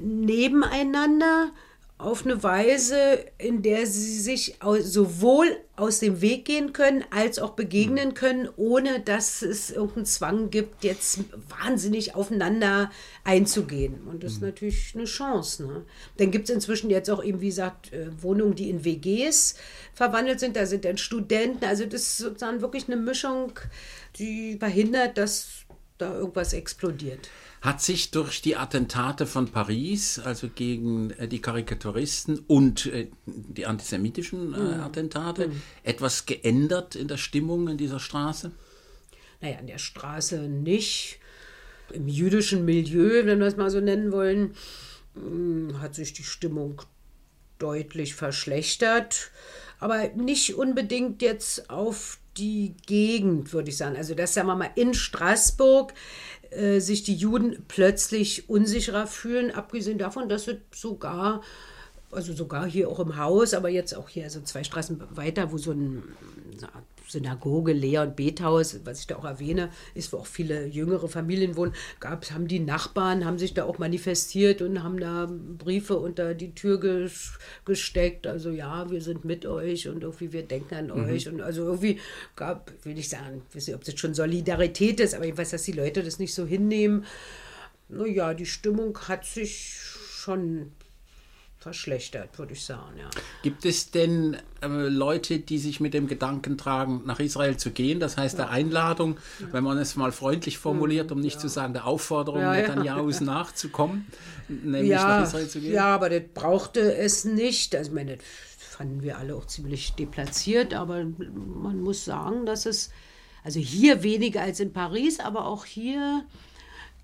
nebeneinander 0.00 1.52
auf 1.96 2.24
eine 2.24 2.42
Weise, 2.42 3.24
in 3.38 3.62
der 3.62 3.86
sie 3.86 4.18
sich 4.18 4.58
sowohl 4.80 5.46
aus 5.76 6.00
dem 6.00 6.20
Weg 6.20 6.44
gehen 6.44 6.72
können, 6.72 7.04
als 7.10 7.38
auch 7.38 7.50
begegnen 7.50 8.08
mhm. 8.08 8.14
können, 8.14 8.48
ohne 8.56 9.00
dass 9.00 9.42
es 9.42 9.70
irgendeinen 9.70 10.06
Zwang 10.06 10.50
gibt, 10.50 10.82
jetzt 10.82 11.20
wahnsinnig 11.48 12.16
aufeinander 12.16 12.90
einzugehen. 13.22 14.02
Und 14.08 14.24
das 14.24 14.32
ist 14.32 14.40
mhm. 14.40 14.48
natürlich 14.48 14.92
eine 14.94 15.04
Chance. 15.04 15.66
Ne? 15.66 15.84
Dann 16.16 16.32
gibt 16.32 16.48
es 16.48 16.54
inzwischen 16.54 16.90
jetzt 16.90 17.10
auch 17.10 17.22
eben, 17.22 17.40
wie 17.40 17.48
gesagt, 17.48 17.92
äh, 17.92 18.10
Wohnungen, 18.22 18.56
die 18.56 18.70
in 18.70 18.84
WGs 18.84 19.54
verwandelt 19.94 20.40
sind. 20.40 20.56
Da 20.56 20.66
sind 20.66 20.84
dann 20.84 20.98
Studenten. 20.98 21.64
Also 21.64 21.84
das 21.84 22.02
ist 22.02 22.18
sozusagen 22.18 22.60
wirklich 22.60 22.88
eine 22.88 22.96
Mischung, 22.96 23.52
die 24.18 24.56
verhindert, 24.58 25.16
dass 25.16 25.63
da 25.98 26.12
irgendwas 26.14 26.52
explodiert. 26.52 27.30
Hat 27.60 27.80
sich 27.80 28.10
durch 28.10 28.42
die 28.42 28.56
Attentate 28.56 29.26
von 29.26 29.48
Paris, 29.48 30.18
also 30.18 30.48
gegen 30.48 31.10
äh, 31.12 31.28
die 31.28 31.40
Karikaturisten 31.40 32.40
und 32.40 32.86
äh, 32.86 33.10
die 33.26 33.66
antisemitischen 33.66 34.54
äh, 34.54 34.58
mhm. 34.58 34.80
Attentate, 34.80 35.48
mhm. 35.48 35.62
etwas 35.82 36.26
geändert 36.26 36.96
in 36.96 37.08
der 37.08 37.16
Stimmung 37.16 37.68
in 37.68 37.78
dieser 37.78 38.00
Straße? 38.00 38.50
Naja, 39.40 39.58
in 39.58 39.66
der 39.66 39.78
Straße 39.78 40.40
nicht. 40.48 41.20
Im 41.92 42.08
jüdischen 42.08 42.64
Milieu, 42.64 43.26
wenn 43.26 43.38
wir 43.38 43.46
es 43.46 43.56
mal 43.56 43.70
so 43.70 43.80
nennen 43.80 44.10
wollen, 44.10 44.54
hm, 45.14 45.80
hat 45.80 45.94
sich 45.94 46.12
die 46.12 46.22
Stimmung 46.22 46.82
deutlich 47.58 48.14
verschlechtert. 48.14 49.30
Aber 49.78 50.08
nicht 50.08 50.54
unbedingt 50.54 51.22
jetzt 51.22 51.70
auf 51.70 52.18
die 52.36 52.74
Gegend, 52.86 53.52
würde 53.52 53.70
ich 53.70 53.76
sagen. 53.76 53.96
Also, 53.96 54.14
dass, 54.14 54.34
sagen 54.34 54.48
wir 54.48 54.56
mal, 54.56 54.70
in 54.74 54.94
Straßburg 54.94 55.94
äh, 56.50 56.80
sich 56.80 57.02
die 57.02 57.14
Juden 57.14 57.64
plötzlich 57.68 58.48
unsicherer 58.48 59.06
fühlen, 59.06 59.50
abgesehen 59.50 59.98
davon, 59.98 60.28
dass 60.28 60.48
es 60.48 60.56
sogar 60.74 61.42
also 62.14 62.32
sogar 62.32 62.66
hier 62.66 62.88
auch 62.88 63.00
im 63.00 63.16
Haus, 63.16 63.54
aber 63.54 63.68
jetzt 63.68 63.94
auch 63.94 64.08
hier, 64.08 64.24
also 64.24 64.40
zwei 64.40 64.64
Straßen 64.64 65.00
weiter, 65.10 65.52
wo 65.52 65.58
so 65.58 65.72
ein, 65.72 66.02
eine 66.58 66.74
Art 66.74 66.84
Synagoge, 67.08 67.72
Lehr- 67.72 68.02
und 68.02 68.16
Bethaus, 68.16 68.80
was 68.84 69.00
ich 69.00 69.06
da 69.06 69.16
auch 69.16 69.24
erwähne, 69.24 69.70
ist, 69.94 70.12
wo 70.12 70.18
auch 70.18 70.26
viele 70.26 70.66
jüngere 70.66 71.08
Familien 71.08 71.56
wohnen, 71.56 71.74
gab, 72.00 72.30
haben 72.30 72.48
die 72.48 72.60
Nachbarn, 72.60 73.24
haben 73.24 73.38
sich 73.38 73.54
da 73.54 73.64
auch 73.64 73.78
manifestiert 73.78 74.62
und 74.62 74.82
haben 74.82 74.98
da 74.98 75.30
Briefe 75.30 75.98
unter 75.98 76.34
die 76.34 76.54
Tür 76.54 76.80
ges 76.80 77.38
gesteckt. 77.64 78.26
Also 78.26 78.50
ja, 78.50 78.90
wir 78.90 79.00
sind 79.00 79.24
mit 79.24 79.46
euch 79.46 79.88
und 79.88 80.02
irgendwie 80.02 80.32
wir 80.32 80.42
denken 80.42 80.74
an 80.74 80.86
mhm. 80.86 81.04
euch. 81.04 81.28
Und 81.28 81.40
also 81.40 81.64
irgendwie 81.64 82.00
gab, 82.36 82.72
will 82.84 82.98
ich 82.98 83.08
sagen, 83.08 83.42
ich 83.48 83.56
weiß 83.56 83.66
nicht, 83.68 83.76
ob 83.76 83.84
das 83.84 83.98
schon 83.98 84.14
Solidarität 84.14 85.00
ist, 85.00 85.14
aber 85.14 85.26
ich 85.26 85.36
weiß, 85.36 85.50
dass 85.50 85.62
die 85.62 85.72
Leute 85.72 86.02
das 86.02 86.18
nicht 86.18 86.34
so 86.34 86.46
hinnehmen. 86.46 87.04
Naja, 87.88 88.34
die 88.34 88.46
Stimmung 88.46 88.98
hat 89.08 89.26
sich 89.26 89.78
schon 89.78 90.72
verschlechtert, 91.64 92.38
würde 92.38 92.52
ich 92.52 92.62
sagen. 92.62 92.98
Ja. 92.98 93.08
Gibt 93.42 93.64
es 93.64 93.90
denn 93.90 94.36
äh, 94.60 94.66
Leute, 94.66 95.38
die 95.38 95.56
sich 95.56 95.80
mit 95.80 95.94
dem 95.94 96.06
Gedanken 96.06 96.58
tragen, 96.58 97.00
nach 97.06 97.20
Israel 97.20 97.56
zu 97.56 97.70
gehen? 97.70 98.00
Das 98.00 98.18
heißt, 98.18 98.38
ja. 98.38 98.44
der 98.44 98.52
Einladung, 98.52 99.16
ja. 99.40 99.46
wenn 99.52 99.64
man 99.64 99.78
es 99.78 99.96
mal 99.96 100.12
freundlich 100.12 100.58
formuliert, 100.58 101.10
um 101.10 101.20
nicht 101.20 101.40
zu 101.40 101.48
sagen, 101.48 101.72
der 101.72 101.86
Aufforderung 101.86 102.42
ja, 102.42 102.52
Netanjahus 102.52 103.20
nachzukommen, 103.22 104.06
nämlich 104.48 104.92
nach 104.92 105.24
Israel 105.24 105.48
zu 105.48 105.60
gehen? 105.60 105.72
Ja, 105.72 105.86
aber 105.86 106.10
das 106.10 106.22
brauchte 106.34 106.94
es 106.94 107.24
nicht. 107.24 107.74
Also, 107.74 107.90
ich 107.90 107.94
meine, 107.94 108.18
das 108.18 108.26
fanden 108.68 109.02
wir 109.02 109.16
alle 109.16 109.34
auch 109.34 109.46
ziemlich 109.46 109.94
deplatziert, 109.94 110.74
aber 110.74 111.02
man 111.02 111.80
muss 111.80 112.04
sagen, 112.04 112.44
dass 112.44 112.66
es, 112.66 112.90
also 113.42 113.58
hier 113.58 114.02
weniger 114.02 114.42
als 114.42 114.60
in 114.60 114.74
Paris, 114.74 115.18
aber 115.18 115.46
auch 115.46 115.64
hier 115.64 116.26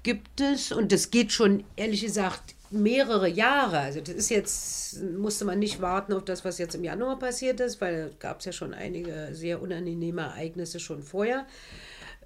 gibt 0.03 0.43
es, 0.43 0.71
und 0.71 0.93
das 0.93 1.11
geht 1.11 1.33
schon 1.33 1.65
ehrlich 1.77 2.03
gesagt 2.03 2.55
mehrere 2.71 3.29
Jahre. 3.29 3.81
Also 3.81 4.01
das 4.01 4.15
ist 4.15 4.31
jetzt, 4.31 5.03
musste 5.03 5.45
man 5.45 5.59
nicht 5.59 5.81
warten 5.81 6.13
auf 6.13 6.25
das, 6.25 6.45
was 6.45 6.59
jetzt 6.59 6.75
im 6.75 6.85
Januar 6.85 7.19
passiert 7.19 7.61
ist, 7.61 7.81
weil 7.81 8.13
gab 8.19 8.39
es 8.39 8.47
ja 8.47 8.53
schon 8.53 8.75
einige 8.75 9.31
sehr 9.33 9.61
unangenehme 9.61 10.23
Ereignisse 10.23 10.81
schon 10.81 11.03
vorher. 11.03 11.47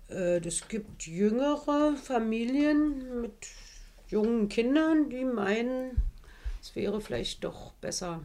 Es 0.08 0.60
äh, 0.60 0.64
gibt 0.68 1.06
jüngere 1.06 1.96
Familien 1.96 3.22
mit 3.22 3.32
jungen 4.08 4.48
Kindern, 4.48 5.08
die 5.08 5.24
meinen, 5.24 5.96
es 6.60 6.76
wäre 6.76 7.00
vielleicht 7.00 7.42
doch 7.42 7.72
besser. 7.74 8.20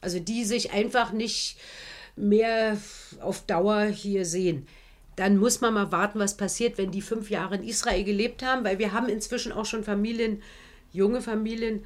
Also 0.00 0.20
die 0.20 0.44
sich 0.44 0.72
einfach 0.72 1.12
nicht 1.12 1.58
mehr 2.14 2.78
auf 3.20 3.42
Dauer 3.46 3.82
hier 3.84 4.24
sehen. 4.24 4.66
Dann 5.16 5.36
muss 5.36 5.60
man 5.60 5.74
mal 5.74 5.90
warten, 5.90 6.20
was 6.20 6.36
passiert, 6.36 6.78
wenn 6.78 6.92
die 6.92 7.02
fünf 7.02 7.30
Jahre 7.30 7.56
in 7.56 7.64
Israel 7.64 8.04
gelebt 8.04 8.44
haben, 8.44 8.64
weil 8.64 8.78
wir 8.78 8.92
haben 8.92 9.08
inzwischen 9.08 9.50
auch 9.50 9.64
schon 9.64 9.82
Familien, 9.82 10.40
junge 10.92 11.20
Familien 11.20 11.84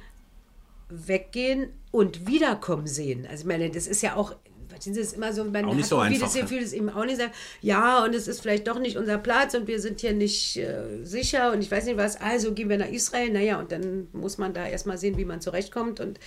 weggehen 0.89 1.69
und 1.91 2.27
wiederkommen 2.27 2.87
sehen. 2.87 3.25
Also 3.25 3.43
ich 3.43 3.47
meine, 3.47 3.69
das 3.69 3.87
ist 3.87 4.01
ja 4.01 4.15
auch 4.15 4.35
das 4.73 4.87
ist 4.87 5.13
immer 5.13 5.33
so, 5.33 5.43
man 5.45 5.65
auch 5.65 5.73
nicht 5.73 5.83
hat 5.83 5.89
so 5.89 5.97
einfach, 5.99 6.27
das 6.27 6.33
Gefühl, 6.33 6.61
das 6.61 6.73
eben 6.73 6.89
auch 6.89 7.05
nicht 7.05 7.17
sagt, 7.17 7.35
ja, 7.61 8.03
und 8.03 8.15
es 8.15 8.27
ist 8.27 8.41
vielleicht 8.41 8.67
doch 8.67 8.79
nicht 8.79 8.97
unser 8.97 9.17
Platz 9.17 9.53
und 9.53 9.67
wir 9.67 9.79
sind 9.79 10.01
hier 10.01 10.13
nicht 10.13 10.57
äh, 10.57 11.03
sicher 11.03 11.51
und 11.51 11.61
ich 11.61 11.71
weiß 11.71 11.85
nicht 11.85 11.97
was, 11.97 12.19
also 12.19 12.53
gehen 12.53 12.69
wir 12.69 12.77
nach 12.77 12.89
Israel, 12.89 13.31
naja, 13.31 13.59
und 13.59 13.71
dann 13.71 14.07
muss 14.13 14.37
man 14.37 14.53
da 14.53 14.67
erstmal 14.67 14.97
sehen, 14.97 15.17
wie 15.17 15.25
man 15.25 15.41
zurechtkommt. 15.41 15.99
Und 15.99 16.19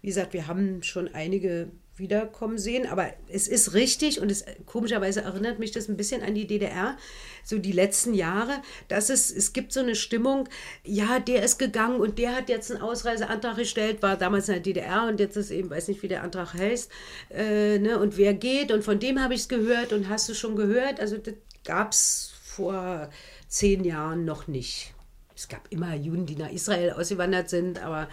wie 0.00 0.08
gesagt, 0.08 0.32
wir 0.32 0.46
haben 0.46 0.82
schon 0.82 1.08
einige 1.12 1.68
wiederkommen 1.98 2.58
sehen. 2.58 2.86
Aber 2.86 3.12
es 3.28 3.48
ist 3.48 3.74
richtig 3.74 4.20
und 4.20 4.30
es 4.30 4.44
komischerweise 4.66 5.22
erinnert 5.22 5.58
mich 5.58 5.72
das 5.72 5.88
ein 5.88 5.96
bisschen 5.96 6.22
an 6.22 6.34
die 6.34 6.46
DDR, 6.46 6.96
so 7.44 7.58
die 7.58 7.72
letzten 7.72 8.14
Jahre, 8.14 8.52
dass 8.88 9.10
es, 9.10 9.30
es 9.30 9.52
gibt 9.52 9.72
so 9.72 9.80
eine 9.80 9.94
Stimmung, 9.94 10.48
ja, 10.84 11.18
der 11.18 11.42
ist 11.42 11.58
gegangen 11.58 12.00
und 12.00 12.18
der 12.18 12.36
hat 12.36 12.48
jetzt 12.48 12.70
einen 12.70 12.82
Ausreiseantrag 12.82 13.56
gestellt, 13.56 14.02
war 14.02 14.16
damals 14.16 14.48
in 14.48 14.54
der 14.54 14.62
DDR 14.62 15.06
und 15.06 15.20
jetzt 15.20 15.36
ist 15.36 15.50
eben, 15.50 15.70
weiß 15.70 15.88
nicht, 15.88 16.02
wie 16.02 16.08
der 16.08 16.22
Antrag 16.22 16.54
heißt, 16.54 16.90
äh, 17.30 17.78
ne, 17.78 17.98
und 17.98 18.16
wer 18.16 18.34
geht 18.34 18.72
und 18.72 18.84
von 18.84 18.98
dem 18.98 19.20
habe 19.20 19.34
ich 19.34 19.40
es 19.40 19.48
gehört 19.48 19.92
und 19.92 20.08
hast 20.08 20.28
du 20.28 20.34
schon 20.34 20.56
gehört? 20.56 21.00
Also 21.00 21.16
das 21.18 21.34
gab 21.64 21.92
es 21.92 22.32
vor 22.42 23.10
zehn 23.48 23.84
Jahren 23.84 24.24
noch 24.24 24.46
nicht 24.46 24.94
es 25.38 25.46
gab 25.46 25.68
immer 25.70 25.94
Juden, 25.94 26.26
die 26.26 26.34
nach 26.34 26.50
Israel 26.50 26.90
ausgewandert 26.90 27.48
sind, 27.48 27.80
aber 27.80 28.08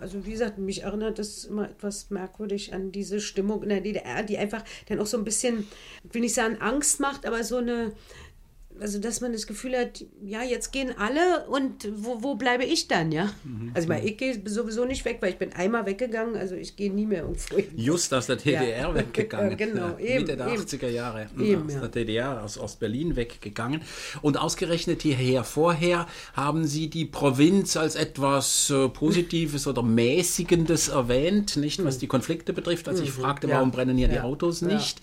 also 0.00 0.26
wie 0.26 0.32
gesagt, 0.32 0.58
mich 0.58 0.82
erinnert 0.82 1.20
das 1.20 1.44
immer 1.44 1.70
etwas 1.70 2.10
merkwürdig 2.10 2.74
an 2.74 2.90
diese 2.90 3.20
Stimmung 3.20 3.62
in 3.62 3.68
der 3.68 3.80
DDR, 3.80 4.24
die 4.24 4.38
einfach 4.38 4.64
dann 4.88 4.98
auch 4.98 5.06
so 5.06 5.16
ein 5.16 5.22
bisschen, 5.22 5.68
will 6.10 6.22
nicht 6.22 6.34
sagen 6.34 6.56
Angst 6.60 6.98
macht, 6.98 7.26
aber 7.26 7.44
so 7.44 7.58
eine 7.58 7.92
also 8.80 8.98
dass 8.98 9.20
man 9.20 9.32
das 9.32 9.46
Gefühl 9.46 9.76
hat, 9.76 10.04
ja, 10.24 10.42
jetzt 10.42 10.72
gehen 10.72 10.94
alle 10.98 11.46
und 11.48 11.88
wo, 11.94 12.22
wo 12.22 12.34
bleibe 12.34 12.64
ich 12.64 12.88
dann, 12.88 13.12
ja? 13.12 13.30
Mhm. 13.44 13.70
Also 13.74 13.84
ich 13.84 13.88
meine, 13.88 14.06
ich 14.06 14.16
gehe 14.16 14.40
sowieso 14.44 14.84
nicht 14.84 15.04
weg, 15.04 15.18
weil 15.20 15.30
ich 15.30 15.38
bin 15.38 15.52
einmal 15.52 15.86
weggegangen, 15.86 16.36
also 16.36 16.54
ich 16.54 16.74
gehe 16.74 16.92
nie 16.92 17.06
mehr 17.06 17.22
irgendwo 17.22 17.56
hin. 17.56 17.66
Just 17.76 18.12
aus 18.12 18.26
der 18.26 18.36
DDR 18.36 18.88
ja. 18.88 18.94
weggegangen. 18.94 19.56
genau, 19.56 19.96
ja, 19.98 19.98
eben, 19.98 20.24
Mitte 20.24 20.36
der 20.36 20.48
eben. 20.48 20.62
80er 20.62 20.88
Jahre 20.88 21.26
eben, 21.38 21.66
aus 21.66 21.74
ja. 21.74 21.80
der 21.80 21.88
DDR, 21.88 22.42
aus 22.42 22.58
Ostberlin 22.58 23.16
weggegangen. 23.16 23.82
Und 24.22 24.38
ausgerechnet 24.38 25.02
hierher 25.02 25.44
vorher 25.44 26.06
haben 26.32 26.66
Sie 26.66 26.90
die 26.90 27.04
Provinz 27.04 27.76
als 27.76 27.94
etwas 27.94 28.70
äh, 28.70 28.88
Positives 28.88 29.66
oder 29.66 29.82
Mäßigendes 29.82 30.88
erwähnt, 30.88 31.56
nicht 31.56 31.84
was 31.84 31.96
mhm. 31.96 32.00
die 32.00 32.06
Konflikte 32.08 32.52
betrifft. 32.52 32.88
Als 32.88 33.00
ich 33.00 33.16
mhm. 33.16 33.22
fragte, 33.22 33.48
warum 33.48 33.70
brennen 33.70 33.96
hier 33.96 34.08
die 34.08 34.20
Autos 34.20 34.62
nicht. 34.62 35.00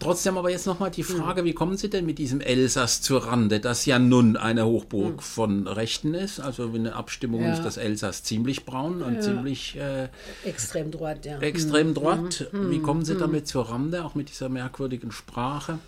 Trotzdem 0.00 0.38
aber 0.38 0.50
jetzt 0.50 0.66
nochmal 0.66 0.90
die 0.90 1.02
Frage, 1.02 1.44
wie 1.44 1.52
kommen 1.52 1.76
Sie 1.76 1.90
denn 1.90 2.06
mit 2.06 2.18
diesem 2.18 2.40
Elsass 2.40 3.02
zur 3.02 3.26
Rande, 3.26 3.60
das 3.60 3.84
ja 3.84 3.98
nun 3.98 4.36
eine 4.36 4.64
Hochburg 4.64 5.16
mhm. 5.16 5.20
von 5.20 5.66
Rechten 5.66 6.14
ist? 6.14 6.40
Also 6.40 6.64
in 6.74 6.84
der 6.84 6.96
Abstimmung 6.96 7.42
ja. 7.42 7.52
ist 7.52 7.62
das 7.62 7.76
Elsass 7.76 8.24
ziemlich 8.24 8.64
braun 8.64 9.02
und 9.02 9.16
ja. 9.16 9.20
ziemlich... 9.20 9.76
Äh, 9.76 10.08
extrem 10.44 10.90
droit, 10.90 11.26
ja. 11.26 11.38
Extrem 11.40 11.90
mhm. 11.90 11.94
droit. 11.94 12.48
Mhm. 12.52 12.70
Wie 12.70 12.78
kommen 12.80 13.04
Sie 13.04 13.14
damit 13.14 13.46
zur 13.46 13.68
Rande, 13.68 14.02
auch 14.04 14.14
mit 14.14 14.30
dieser 14.30 14.48
merkwürdigen 14.48 15.12
Sprache? 15.12 15.78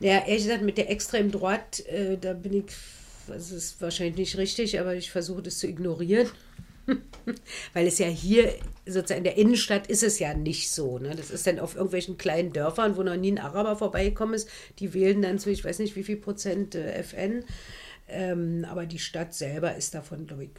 Ja, 0.00 0.18
ehrlich 0.26 0.44
gesagt, 0.44 0.62
mit 0.62 0.76
der 0.76 0.90
extrem 0.90 1.30
droit, 1.30 1.86
äh, 1.86 2.18
da 2.18 2.34
bin 2.34 2.52
ich, 2.52 2.64
das 3.26 3.50
ist 3.50 3.80
wahrscheinlich 3.80 4.16
nicht 4.16 4.36
richtig, 4.36 4.78
aber 4.78 4.94
ich 4.94 5.10
versuche 5.10 5.42
das 5.42 5.58
zu 5.58 5.66
ignorieren. 5.66 6.28
Weil 7.72 7.86
es 7.86 7.98
ja 7.98 8.06
hier, 8.06 8.54
sozusagen 8.86 9.18
in 9.18 9.24
der 9.24 9.36
Innenstadt 9.36 9.86
ist 9.86 10.02
es 10.02 10.18
ja 10.18 10.34
nicht 10.34 10.70
so. 10.70 10.98
Ne? 10.98 11.14
Das 11.16 11.30
ist 11.30 11.46
dann 11.46 11.58
auf 11.58 11.74
irgendwelchen 11.74 12.18
kleinen 12.18 12.52
Dörfern, 12.52 12.96
wo 12.96 13.02
noch 13.02 13.16
nie 13.16 13.32
ein 13.32 13.38
Araber 13.38 13.76
vorbeigekommen 13.76 14.34
ist. 14.34 14.48
Die 14.78 14.94
wählen 14.94 15.22
dann 15.22 15.38
zu, 15.38 15.50
ich 15.50 15.64
weiß 15.64 15.78
nicht 15.78 15.96
wie 15.96 16.04
viel 16.04 16.16
Prozent 16.16 16.74
äh, 16.74 16.92
FN. 17.02 17.44
Ähm, 18.08 18.66
aber 18.68 18.86
die 18.86 18.98
Stadt 18.98 19.34
selber 19.34 19.74
ist 19.74 19.94
davon, 19.94 20.26
glaube 20.26 20.44
ich, 20.44 20.50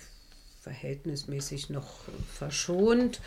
verhältnismäßig 0.62 1.70
noch 1.70 2.06
verschont 2.34 3.22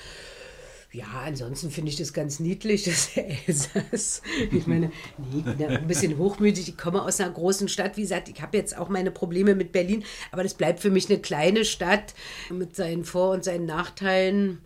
ja, 0.98 1.22
ansonsten 1.24 1.70
finde 1.70 1.90
ich 1.90 1.96
das 1.96 2.12
ganz 2.12 2.40
niedlich, 2.40 2.84
das 2.84 3.16
Elsass. 3.16 4.20
Ich 4.50 4.66
meine, 4.66 4.90
nee, 5.16 5.64
ein 5.64 5.86
bisschen 5.86 6.18
hochmütig. 6.18 6.68
Ich 6.68 6.76
komme 6.76 7.02
aus 7.02 7.20
einer 7.20 7.30
großen 7.30 7.68
Stadt. 7.68 7.96
Wie 7.96 8.02
gesagt, 8.02 8.28
ich 8.28 8.42
habe 8.42 8.56
jetzt 8.56 8.76
auch 8.76 8.88
meine 8.88 9.12
Probleme 9.12 9.54
mit 9.54 9.70
Berlin, 9.70 10.04
aber 10.32 10.42
das 10.42 10.54
bleibt 10.54 10.80
für 10.80 10.90
mich 10.90 11.08
eine 11.08 11.20
kleine 11.20 11.64
Stadt 11.64 12.14
mit 12.50 12.74
seinen 12.74 13.04
Vor- 13.04 13.30
und 13.30 13.44
seinen 13.44 13.64
Nachteilen. 13.64 14.58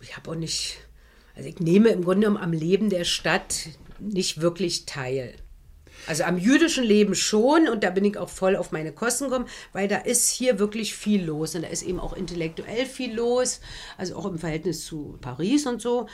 Ich 0.00 0.16
habe 0.16 0.30
auch 0.30 0.36
nicht, 0.36 0.78
also 1.34 1.48
ich 1.48 1.58
nehme 1.58 1.88
im 1.88 2.04
Grunde 2.04 2.26
genommen 2.26 2.42
am 2.42 2.52
Leben 2.52 2.88
der 2.88 3.04
Stadt 3.04 3.70
nicht 3.98 4.40
wirklich 4.40 4.86
teil. 4.86 5.34
Also 6.06 6.24
am 6.24 6.38
jüdischen 6.38 6.84
Leben 6.84 7.14
schon 7.14 7.68
und 7.68 7.82
da 7.82 7.90
bin 7.90 8.04
ich 8.04 8.18
auch 8.18 8.28
voll 8.28 8.56
auf 8.56 8.72
meine 8.72 8.92
Kosten 8.92 9.24
gekommen, 9.24 9.46
weil 9.72 9.88
da 9.88 9.98
ist 9.98 10.30
hier 10.30 10.58
wirklich 10.58 10.94
viel 10.94 11.24
los 11.24 11.54
und 11.54 11.62
da 11.62 11.68
ist 11.68 11.82
eben 11.82 12.00
auch 12.00 12.14
intellektuell 12.14 12.86
viel 12.86 13.14
los, 13.14 13.60
also 13.96 14.16
auch 14.16 14.26
im 14.26 14.38
Verhältnis 14.38 14.84
zu 14.84 15.16
Paris 15.20 15.66
und 15.66 15.80
so. 15.80 16.06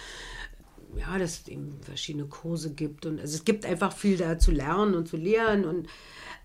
Ja, 0.96 1.18
dass 1.18 1.40
es 1.40 1.48
eben 1.48 1.78
verschiedene 1.82 2.26
Kurse 2.26 2.72
gibt 2.72 3.06
und 3.06 3.20
also 3.20 3.36
es 3.36 3.44
gibt 3.44 3.64
einfach 3.64 3.92
viel 3.92 4.16
da 4.16 4.38
zu 4.38 4.50
lernen 4.50 4.94
und 4.94 5.08
zu 5.08 5.16
lehren 5.16 5.64
und 5.64 5.88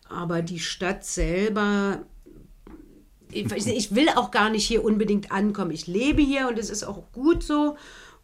aber 0.07 0.43
die 0.43 0.59
Stadt 0.59 1.03
selber 1.03 2.05
ich, 3.31 3.67
ich 3.67 3.95
will 3.95 4.07
auch 4.15 4.31
gar 4.31 4.49
nicht 4.49 4.65
hier 4.65 4.83
unbedingt 4.83 5.31
ankommen. 5.31 5.71
Ich 5.71 5.87
lebe 5.87 6.21
hier 6.21 6.47
und 6.47 6.59
es 6.59 6.69
ist 6.69 6.83
auch 6.83 7.11
gut 7.11 7.43
so 7.43 7.75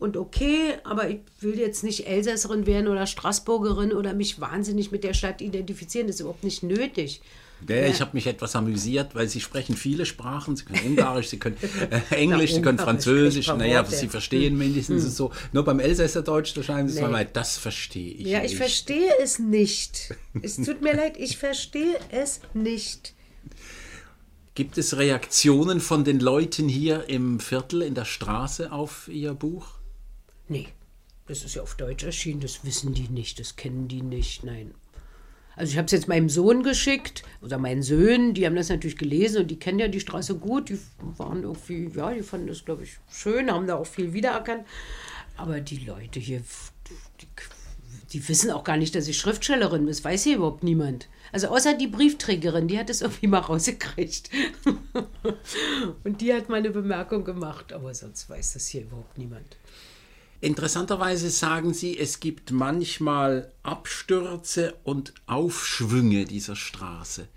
und 0.01 0.17
okay, 0.17 0.73
aber 0.83 1.09
ich 1.09 1.19
will 1.41 1.59
jetzt 1.59 1.83
nicht 1.83 2.07
Elsässerin 2.07 2.65
werden 2.65 2.87
oder 2.87 3.05
Straßburgerin 3.05 3.93
oder 3.93 4.15
mich 4.15 4.41
wahnsinnig 4.41 4.91
mit 4.91 5.03
der 5.03 5.13
Stadt 5.13 5.41
identifizieren. 5.41 6.07
Das 6.07 6.15
ist 6.15 6.21
überhaupt 6.21 6.43
nicht 6.43 6.63
nötig. 6.63 7.21
Ja, 7.69 7.85
ich 7.85 8.01
habe 8.01 8.09
mich 8.13 8.25
etwas 8.25 8.55
amüsiert, 8.55 9.13
weil 9.13 9.27
Sie 9.27 9.39
sprechen 9.39 9.75
viele 9.75 10.07
Sprachen. 10.07 10.55
Sie 10.55 10.65
können 10.65 10.81
Ungarisch, 10.87 11.27
Sie 11.27 11.37
können 11.37 11.55
äh, 11.91 12.15
Englisch, 12.15 12.55
Sie 12.55 12.63
können 12.63 12.79
Französisch. 12.79 13.45
Naja, 13.49 13.85
Sie 13.85 14.07
verstehen 14.07 14.57
mindestens 14.57 15.03
hm. 15.03 15.11
so. 15.11 15.31
Nur 15.53 15.63
beim 15.65 15.79
Elsässerdeutsch, 15.79 16.57
da 16.57 16.63
schreiben 16.63 16.89
Sie 16.89 16.99
nee. 16.99 17.07
mal, 17.07 17.25
das 17.25 17.59
verstehe 17.59 18.13
ich 18.13 18.25
Ja, 18.25 18.39
ich 18.39 18.51
nicht. 18.51 18.57
verstehe 18.57 19.11
es 19.21 19.37
nicht. 19.37 20.15
Es 20.41 20.55
tut 20.55 20.81
mir 20.81 20.95
leid, 20.95 21.17
ich 21.17 21.37
verstehe 21.37 21.99
es 22.09 22.39
nicht. 22.55 23.13
Gibt 24.55 24.79
es 24.79 24.97
Reaktionen 24.97 25.79
von 25.79 26.03
den 26.03 26.19
Leuten 26.19 26.67
hier 26.67 27.07
im 27.07 27.39
Viertel, 27.39 27.83
in 27.83 27.93
der 27.93 28.05
Straße 28.05 28.71
auf 28.71 29.07
Ihr 29.07 29.35
Buch? 29.35 29.80
Nee, 30.51 30.67
das 31.27 31.45
ist 31.45 31.55
ja 31.55 31.61
auf 31.61 31.75
Deutsch 31.75 32.03
erschienen, 32.03 32.41
das 32.41 32.65
wissen 32.65 32.93
die 32.93 33.07
nicht, 33.07 33.39
das 33.39 33.55
kennen 33.55 33.87
die 33.87 34.01
nicht, 34.01 34.43
nein. 34.43 34.73
Also 35.55 35.71
ich 35.71 35.77
habe 35.77 35.85
es 35.85 35.93
jetzt 35.93 36.09
meinem 36.09 36.27
Sohn 36.27 36.61
geschickt 36.61 37.23
oder 37.41 37.57
meinen 37.57 37.81
Söhnen, 37.81 38.33
die 38.33 38.45
haben 38.45 38.57
das 38.57 38.67
natürlich 38.67 38.97
gelesen 38.97 39.43
und 39.43 39.47
die 39.47 39.57
kennen 39.59 39.79
ja 39.79 39.87
die 39.87 40.01
Straße 40.01 40.35
gut, 40.35 40.67
die 40.67 40.77
waren 41.17 41.43
irgendwie, 41.43 41.89
ja, 41.95 42.13
die 42.13 42.21
fanden 42.21 42.47
das, 42.47 42.65
glaube 42.65 42.83
ich, 42.83 42.97
schön, 43.09 43.49
haben 43.49 43.65
da 43.65 43.77
auch 43.77 43.87
viel 43.87 44.11
wiedererkannt. 44.11 44.67
Aber 45.37 45.61
die 45.61 45.85
Leute 45.85 46.19
hier, 46.19 46.43
die, 47.21 47.27
die 48.11 48.27
wissen 48.27 48.51
auch 48.51 48.65
gar 48.65 48.75
nicht, 48.75 48.93
dass 48.93 49.07
ich 49.07 49.17
Schriftstellerin 49.17 49.83
bin, 49.83 49.87
das 49.87 50.03
weiß 50.03 50.23
hier 50.23 50.35
überhaupt 50.35 50.63
niemand. 50.63 51.07
Also 51.31 51.47
außer 51.47 51.75
die 51.75 51.87
Briefträgerin, 51.87 52.67
die 52.67 52.77
hat 52.77 52.89
es 52.89 52.99
irgendwie 52.99 53.27
mal 53.27 53.39
rausgekriegt. 53.39 54.29
und 56.03 56.19
die 56.19 56.33
hat 56.33 56.49
meine 56.49 56.71
Bemerkung 56.71 57.23
gemacht, 57.23 57.71
aber 57.71 57.93
sonst 57.93 58.29
weiß 58.29 58.51
das 58.51 58.67
hier 58.67 58.81
überhaupt 58.81 59.17
niemand. 59.17 59.55
Interessanterweise 60.41 61.29
sagen 61.29 61.71
Sie, 61.71 61.97
es 61.97 62.19
gibt 62.19 62.51
manchmal 62.51 63.51
Abstürze 63.61 64.73
und 64.83 65.13
Aufschwünge 65.27 66.25
dieser 66.25 66.55
Straße. 66.55 67.27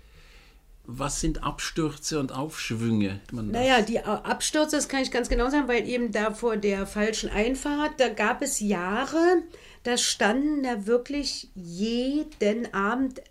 Was 0.87 1.21
sind 1.21 1.43
Abstürze 1.43 2.19
und 2.19 2.31
Aufschwünge? 2.31 3.19
naja, 3.31 3.81
die 3.81 3.99
Abstürze, 3.99 4.75
das 4.75 4.89
kann 4.89 5.03
ich 5.03 5.11
ganz 5.11 5.29
genau 5.29 5.49
sagen, 5.49 5.67
weil 5.67 5.87
eben 5.87 6.11
da 6.11 6.33
vor 6.33 6.57
der 6.57 6.87
falschen 6.87 7.29
Einfahrt, 7.29 7.99
da 7.99 8.09
gab 8.09 8.41
es 8.41 8.59
Jahre, 8.59 9.43
da 9.83 9.97
standen 9.97 10.63
da 10.63 10.87
wirklich 10.87 11.49
jeden 11.53 12.73
Abend 12.73 13.21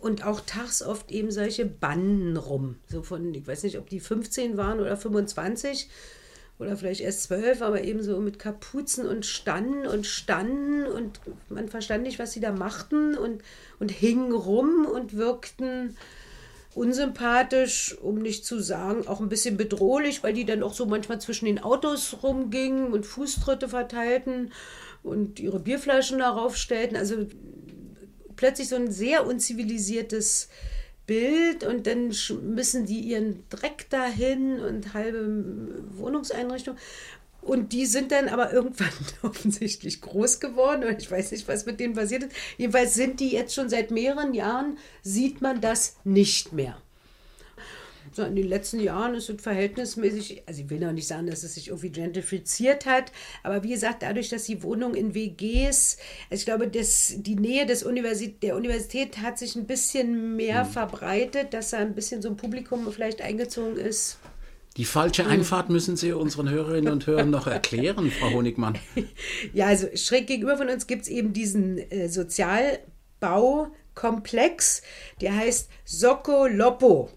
und 0.00 0.24
auch 0.24 0.40
tags 0.40 0.82
oft 0.82 1.10
eben 1.10 1.30
solche 1.30 1.64
Banden 1.64 2.36
rum. 2.36 2.76
So 2.88 3.02
von, 3.02 3.34
ich 3.34 3.46
weiß 3.46 3.62
nicht, 3.62 3.78
ob 3.78 3.88
die 3.88 4.00
15 4.00 4.58
waren 4.58 4.80
oder 4.80 4.96
25 4.96 5.88
oder 6.58 6.76
vielleicht 6.76 7.00
erst 7.00 7.24
zwölf, 7.24 7.62
aber 7.62 7.84
eben 7.84 8.02
so 8.02 8.20
mit 8.20 8.38
Kapuzen 8.38 9.06
und 9.06 9.24
standen 9.24 9.86
und 9.86 10.06
standen 10.06 10.86
und 10.86 11.20
man 11.48 11.68
verstand 11.68 12.02
nicht, 12.02 12.18
was 12.18 12.32
sie 12.32 12.40
da 12.40 12.50
machten 12.50 13.16
und, 13.16 13.42
und 13.78 13.90
hingen 13.90 14.32
rum 14.32 14.86
und 14.86 15.16
wirkten 15.16 15.96
unsympathisch, 16.74 17.96
um 18.00 18.18
nicht 18.18 18.44
zu 18.44 18.60
sagen, 18.60 19.06
auch 19.06 19.20
ein 19.20 19.28
bisschen 19.28 19.56
bedrohlich, 19.56 20.22
weil 20.22 20.34
die 20.34 20.44
dann 20.44 20.62
auch 20.62 20.74
so 20.74 20.86
manchmal 20.86 21.20
zwischen 21.20 21.46
den 21.46 21.60
Autos 21.60 22.18
rumgingen 22.22 22.92
und 22.92 23.06
Fußtritte 23.06 23.68
verteilten 23.68 24.52
und 25.02 25.40
ihre 25.40 25.60
Bierflaschen 25.60 26.18
darauf 26.18 26.56
stellten. 26.56 26.96
Also 26.96 27.26
plötzlich 28.36 28.68
so 28.68 28.76
ein 28.76 28.90
sehr 28.90 29.26
unzivilisiertes 29.26 30.48
Bild 31.08 31.64
und 31.64 31.88
dann 31.88 32.14
müssen 32.44 32.86
die 32.86 33.00
ihren 33.00 33.42
Dreck 33.48 33.90
dahin 33.90 34.60
und 34.60 34.94
halbe 34.94 35.82
Wohnungseinrichtung. 35.96 36.76
Und 37.40 37.72
die 37.72 37.86
sind 37.86 38.12
dann 38.12 38.28
aber 38.28 38.52
irgendwann 38.52 38.92
offensichtlich 39.22 40.00
groß 40.00 40.38
geworden 40.38 40.84
und 40.84 41.00
ich 41.02 41.10
weiß 41.10 41.32
nicht, 41.32 41.48
was 41.48 41.66
mit 41.66 41.80
denen 41.80 41.94
passiert 41.94 42.24
ist. 42.24 42.32
Jedenfalls 42.58 42.94
sind 42.94 43.18
die 43.18 43.30
jetzt 43.30 43.54
schon 43.54 43.68
seit 43.68 43.90
mehreren 43.90 44.34
Jahren, 44.34 44.78
sieht 45.02 45.40
man 45.40 45.60
das 45.60 45.96
nicht 46.04 46.52
mehr 46.52 46.80
in 48.16 48.36
den 48.36 48.48
letzten 48.48 48.80
Jahren 48.80 49.14
ist 49.14 49.28
es 49.28 49.42
verhältnismäßig, 49.42 50.42
also 50.46 50.62
ich 50.62 50.70
will 50.70 50.80
noch 50.80 50.92
nicht 50.92 51.06
sagen, 51.06 51.26
dass 51.26 51.42
es 51.42 51.54
sich 51.54 51.68
irgendwie 51.68 51.90
gentrifiziert 51.90 52.86
hat, 52.86 53.12
aber 53.42 53.62
wie 53.62 53.70
gesagt, 53.70 54.02
dadurch, 54.02 54.28
dass 54.28 54.44
die 54.44 54.62
Wohnungen 54.62 54.94
in 54.94 55.14
WGs, 55.14 55.98
also 56.30 56.40
ich 56.40 56.44
glaube, 56.44 56.68
dass 56.68 57.14
die 57.16 57.36
Nähe 57.36 57.66
des 57.66 57.82
Universität, 57.82 58.42
der 58.42 58.56
Universität 58.56 59.18
hat 59.18 59.38
sich 59.38 59.56
ein 59.56 59.66
bisschen 59.66 60.36
mehr 60.36 60.64
mhm. 60.64 60.68
verbreitet, 60.68 61.54
dass 61.54 61.70
da 61.70 61.78
ein 61.78 61.94
bisschen 61.94 62.22
so 62.22 62.28
ein 62.28 62.36
Publikum 62.36 62.90
vielleicht 62.92 63.20
eingezogen 63.20 63.76
ist. 63.76 64.18
Die 64.76 64.84
falsche 64.84 65.24
hm. 65.24 65.32
Einfahrt 65.32 65.70
müssen 65.70 65.96
Sie 65.96 66.12
unseren 66.12 66.48
Hörerinnen 66.48 66.92
und 66.92 67.06
Hörern 67.06 67.30
noch 67.30 67.46
erklären, 67.48 68.12
Frau 68.12 68.30
Honigmann. 68.30 68.78
Ja, 69.52 69.66
also 69.66 69.88
schräg 69.94 70.28
gegenüber 70.28 70.56
von 70.56 70.68
uns 70.68 70.86
gibt 70.86 71.02
es 71.02 71.08
eben 71.08 71.32
diesen 71.32 71.78
äh, 71.90 72.08
Sozialbaukomplex, 72.08 74.82
der 75.20 75.34
heißt 75.34 75.68
Socco 75.84 76.46
Loppo 76.46 77.10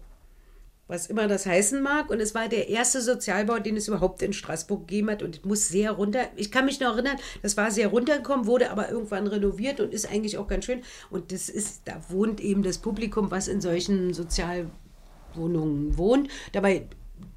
was 0.92 1.06
immer 1.06 1.26
das 1.26 1.46
heißen 1.46 1.82
mag. 1.82 2.10
Und 2.10 2.20
es 2.20 2.34
war 2.34 2.48
der 2.48 2.68
erste 2.68 3.00
Sozialbau, 3.00 3.58
den 3.58 3.76
es 3.76 3.88
überhaupt 3.88 4.22
in 4.22 4.32
Straßburg 4.32 4.86
gegeben 4.86 5.10
hat. 5.10 5.22
Und 5.22 5.36
es 5.36 5.44
muss 5.44 5.68
sehr 5.68 5.92
runter. 5.92 6.28
Ich 6.36 6.52
kann 6.52 6.66
mich 6.66 6.78
noch 6.80 6.94
erinnern, 6.94 7.16
das 7.40 7.56
war 7.56 7.70
sehr 7.70 7.88
runtergekommen, 7.88 8.46
wurde 8.46 8.70
aber 8.70 8.90
irgendwann 8.90 9.26
renoviert 9.26 9.80
und 9.80 9.94
ist 9.94 10.10
eigentlich 10.10 10.36
auch 10.38 10.46
ganz 10.46 10.66
schön. 10.66 10.82
Und 11.10 11.32
das 11.32 11.48
ist, 11.48 11.82
da 11.86 12.00
wohnt 12.10 12.40
eben 12.40 12.62
das 12.62 12.78
Publikum, 12.78 13.30
was 13.30 13.48
in 13.48 13.60
solchen 13.60 14.12
Sozialwohnungen 14.12 15.96
wohnt. 15.96 16.28
Dabei 16.52 16.86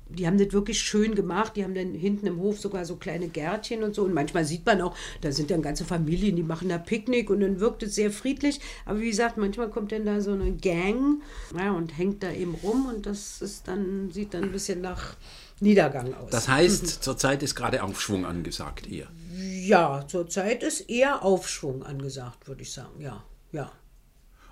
die 0.08 0.28
haben 0.28 0.38
das 0.38 0.54
wirklich 0.54 0.80
schön 0.82 1.16
gemacht. 1.16 1.56
Die 1.56 1.64
haben 1.64 1.74
dann 1.74 1.94
hinten 1.94 2.28
im 2.28 2.40
Hof 2.40 2.60
sogar 2.60 2.86
so 2.86 2.96
kleine 2.96 3.28
Gärtchen 3.28 3.84
und 3.84 3.96
so. 3.96 4.04
Und 4.04 4.14
manchmal 4.14 4.46
sieht 4.46 4.66
man 4.66 4.82
auch, 4.82 4.96
da 5.22 5.32
sind 5.32 5.50
dann 5.52 5.62
ganze 5.62 5.86
Familien, 5.86 6.36
die 6.36 6.44
machen 6.44 6.70
da 6.70 6.78
Picknick 6.78 7.30
und 7.30 7.40
dann 7.42 7.60
wirkt 7.60 7.84
es 7.84 7.96
sehr 7.96 8.12
friedlich. 8.12 8.60
Aber 8.86 9.00
wie 9.00 9.10
gesagt, 9.10 9.38
manchmal 9.38 9.70
kommt 9.70 9.92
dann 9.92 10.06
da 10.06 10.22
so 10.22 10.34
eine 10.34 10.52
Gang 10.54 11.22
ja, 11.58 11.72
und 11.72 11.98
hängt 11.98 12.22
da 12.24 12.32
eben 12.32 12.56
rum 12.56 12.88
und 12.88 13.06
das 13.06 13.42
ist 13.42 13.68
dann, 13.68 14.12
sieht 14.12 14.34
dann 14.34 14.44
ein 14.44 14.52
bisschen 14.52 14.82
nach 14.82 15.16
Niedergang 15.60 16.14
aus. 16.14 16.30
Das 16.32 16.48
heißt, 16.48 17.04
zurzeit 17.04 17.42
ist 17.42 17.56
gerade 17.56 17.82
Aufschwung 17.82 18.26
angesagt 18.26 18.88
eher. 18.88 19.08
Ja, 19.34 20.06
zurzeit 20.08 20.64
ist 20.64 20.82
eher 20.82 21.24
Aufschwung 21.24 21.84
angesagt, 21.84 22.48
würde 22.48 22.62
ich 22.62 22.72
sagen. 22.72 23.02
Ja, 23.02 23.24
ja. 23.52 23.72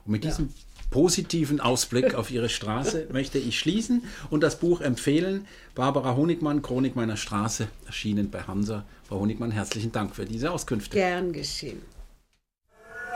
Und 0.05 0.13
mit 0.13 0.23
diesem 0.23 0.47
ja 0.47 0.72
positiven 0.93 1.59
Ausblick 1.59 2.13
auf 2.13 2.29
ihre 2.29 2.49
Straße 2.49 3.07
möchte 3.11 3.39
ich 3.39 3.57
schließen 3.57 4.03
und 4.29 4.43
das 4.43 4.59
Buch 4.59 4.79
empfehlen. 4.79 5.47
Barbara 5.73 6.15
Honigmann, 6.15 6.61
Chronik 6.61 6.95
meiner 6.95 7.17
Straße, 7.17 7.67
erschienen 7.87 8.29
bei 8.29 8.43
Hansa. 8.43 8.85
Frau 9.09 9.19
Honigmann, 9.19 9.49
herzlichen 9.49 9.91
Dank 9.91 10.15
für 10.15 10.25
diese 10.25 10.51
Auskünfte. 10.51 10.95
Gern 10.95 11.33
geschehen. 11.33 11.81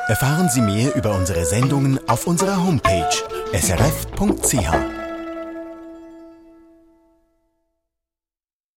Erfahren 0.08 0.50
Sie 0.50 0.62
mehr 0.62 0.96
über 0.96 1.16
unsere 1.16 1.46
Sendungen 1.46 2.00
auf 2.08 2.26
unserer 2.26 2.66
Homepage 2.66 3.10
srf.ch. 3.54 4.97